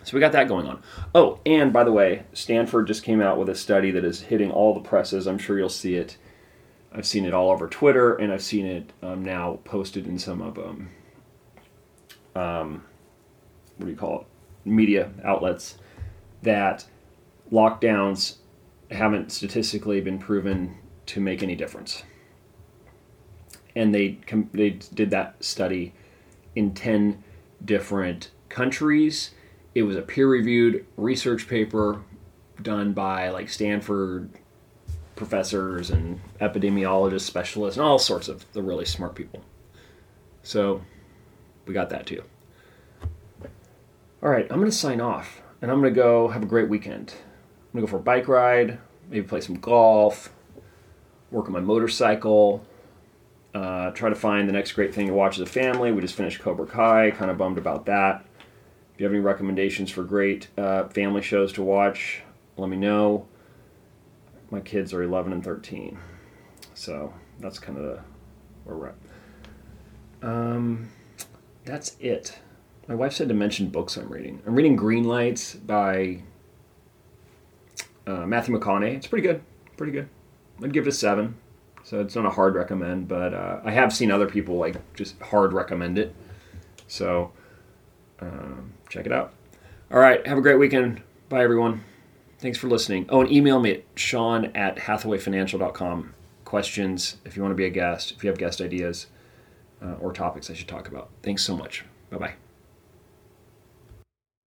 So 0.03 0.15
we 0.15 0.19
got 0.19 0.31
that 0.31 0.47
going 0.47 0.67
on. 0.67 0.81
Oh, 1.13 1.39
and 1.45 1.71
by 1.71 1.83
the 1.83 1.91
way, 1.91 2.23
Stanford 2.33 2.87
just 2.87 3.03
came 3.03 3.21
out 3.21 3.37
with 3.37 3.49
a 3.49 3.55
study 3.55 3.91
that 3.91 4.03
is 4.03 4.21
hitting 4.21 4.49
all 4.49 4.73
the 4.73 4.79
presses. 4.79 5.27
I'm 5.27 5.37
sure 5.37 5.59
you'll 5.59 5.69
see 5.69 5.95
it. 5.95 6.17
I've 6.91 7.05
seen 7.05 7.23
it 7.25 7.33
all 7.33 7.51
over 7.51 7.67
Twitter, 7.67 8.15
and 8.15 8.33
I've 8.33 8.41
seen 8.41 8.65
it 8.65 8.91
um, 9.01 9.23
now 9.23 9.59
posted 9.63 10.07
in 10.07 10.17
some 10.17 10.41
of 10.41 10.57
um, 10.57 10.89
um, 12.35 12.83
what 13.77 13.85
do 13.85 13.91
you 13.91 13.97
call 13.97 14.21
it, 14.21 14.27
media 14.67 15.11
outlets, 15.23 15.77
that 16.41 16.85
lockdowns 17.51 18.37
haven't 18.89 19.31
statistically 19.31 20.01
been 20.01 20.19
proven 20.19 20.77
to 21.05 21.19
make 21.19 21.43
any 21.43 21.55
difference. 21.55 22.03
And 23.75 23.93
they 23.93 24.19
they 24.53 24.71
did 24.71 25.09
that 25.11 25.43
study 25.43 25.93
in 26.55 26.73
ten 26.73 27.23
different 27.63 28.31
countries 28.49 29.31
it 29.73 29.83
was 29.83 29.95
a 29.95 30.01
peer 30.01 30.27
reviewed 30.27 30.85
research 30.97 31.47
paper 31.47 32.01
done 32.61 32.93
by 32.93 33.29
like 33.29 33.49
Stanford 33.49 34.29
professors 35.15 35.89
and 35.89 36.19
epidemiologists, 36.39 37.21
specialists, 37.21 37.77
and 37.77 37.85
all 37.85 37.99
sorts 37.99 38.27
of 38.27 38.51
the 38.53 38.61
really 38.61 38.85
smart 38.85 39.15
people. 39.15 39.41
So 40.43 40.81
we 41.65 41.73
got 41.73 41.89
that 41.91 42.05
too. 42.05 42.23
All 44.21 44.29
right, 44.29 44.47
I'm 44.49 44.63
to 44.63 44.71
sign 44.71 44.99
off 44.99 45.41
and 45.61 45.71
I'm 45.71 45.81
to 45.83 45.91
go 45.91 46.27
have 46.27 46.43
a 46.43 46.47
great 46.47 46.69
weekend. 46.69 47.13
I'm 47.73 47.79
to 47.79 47.81
go 47.81 47.89
for 47.89 47.97
a 47.97 48.01
bike 48.01 48.27
ride, 48.27 48.77
maybe 49.09 49.25
play 49.25 49.41
some 49.41 49.55
golf, 49.55 50.33
work 51.29 51.45
on 51.45 51.53
my 51.53 51.59
motorcycle, 51.61 52.65
uh, 53.53 53.91
try 53.91 54.09
to 54.09 54.15
find 54.15 54.47
the 54.47 54.53
next 54.53 54.71
great 54.73 54.93
thing 54.93 55.07
to 55.07 55.13
watch 55.13 55.35
as 55.37 55.41
a 55.41 55.45
family. 55.45 55.91
We 55.91 56.01
just 56.01 56.15
finished 56.15 56.39
Cobra 56.39 56.65
Kai, 56.65 57.11
kind 57.11 57.29
of 57.29 57.37
bummed 57.37 57.57
about 57.57 57.85
that 57.87 58.25
If 58.93 58.99
you 58.99 59.05
have 59.05 59.13
any 59.13 59.21
recommendations 59.21 59.91
for 59.91 60.03
great 60.03 60.47
uh, 60.57 60.87
family 60.89 61.21
shows 61.21 61.51
to 61.53 61.63
watch, 61.63 62.21
let 62.57 62.69
me 62.69 62.77
know. 62.77 63.27
My 64.49 64.59
kids 64.59 64.93
are 64.93 65.03
11 65.03 65.31
and 65.33 65.43
13, 65.43 65.97
so 66.73 67.13
that's 67.39 67.57
kind 67.57 67.77
of 67.77 67.83
the, 67.83 67.99
where 68.65 68.75
we're 68.75 68.87
at. 68.89 68.95
Um, 70.21 70.89
that's 71.63 71.95
it. 71.99 72.37
My 72.87 72.95
wife 72.95 73.13
said 73.13 73.29
to 73.29 73.33
mention 73.33 73.69
books 73.69 73.95
I'm 73.95 74.09
reading. 74.09 74.41
I'm 74.45 74.55
reading 74.55 74.75
Green 74.75 75.05
Lights 75.05 75.55
by 75.55 76.23
uh, 78.05 78.25
Matthew 78.25 78.57
McConaughey. 78.57 78.95
It's 78.95 79.07
pretty 79.07 79.25
good. 79.25 79.41
Pretty 79.77 79.93
good. 79.93 80.09
I'd 80.61 80.73
give 80.73 80.85
it 80.85 80.89
a 80.89 80.93
seven. 80.93 81.37
So 81.83 81.99
it's 81.99 82.15
not 82.15 82.25
a 82.25 82.29
hard 82.29 82.55
recommend, 82.55 83.07
but 83.07 83.33
uh, 83.33 83.59
I 83.63 83.71
have 83.71 83.91
seen 83.93 84.11
other 84.11 84.27
people 84.27 84.57
like 84.57 84.75
just 84.93 85.19
hard 85.21 85.53
recommend 85.53 85.97
it. 85.97 86.15
So 86.87 87.31
um, 88.19 88.73
check 88.89 89.05
it 89.05 89.11
out. 89.11 89.33
All 89.91 89.99
right. 89.99 90.25
Have 90.25 90.37
a 90.37 90.41
great 90.41 90.59
weekend. 90.59 91.01
Bye, 91.29 91.43
everyone. 91.43 91.83
Thanks 92.39 92.57
for 92.57 92.67
listening. 92.67 93.05
Oh, 93.09 93.21
and 93.21 93.31
email 93.31 93.59
me 93.59 93.71
at 93.71 93.83
sean 93.95 94.45
at 94.55 94.77
hathawayfinancial.com. 94.77 96.13
Questions, 96.45 97.17
if 97.23 97.35
you 97.35 97.41
want 97.41 97.51
to 97.51 97.55
be 97.57 97.65
a 97.65 97.69
guest, 97.69 98.11
if 98.11 98.23
you 98.23 98.29
have 98.29 98.37
guest 98.37 98.61
ideas 98.61 99.07
uh, 99.81 99.93
or 99.99 100.11
topics 100.11 100.49
I 100.49 100.53
should 100.53 100.67
talk 100.67 100.87
about. 100.87 101.09
Thanks 101.23 101.43
so 101.43 101.55
much. 101.55 101.85
Bye 102.09 102.17
bye. 102.17 102.33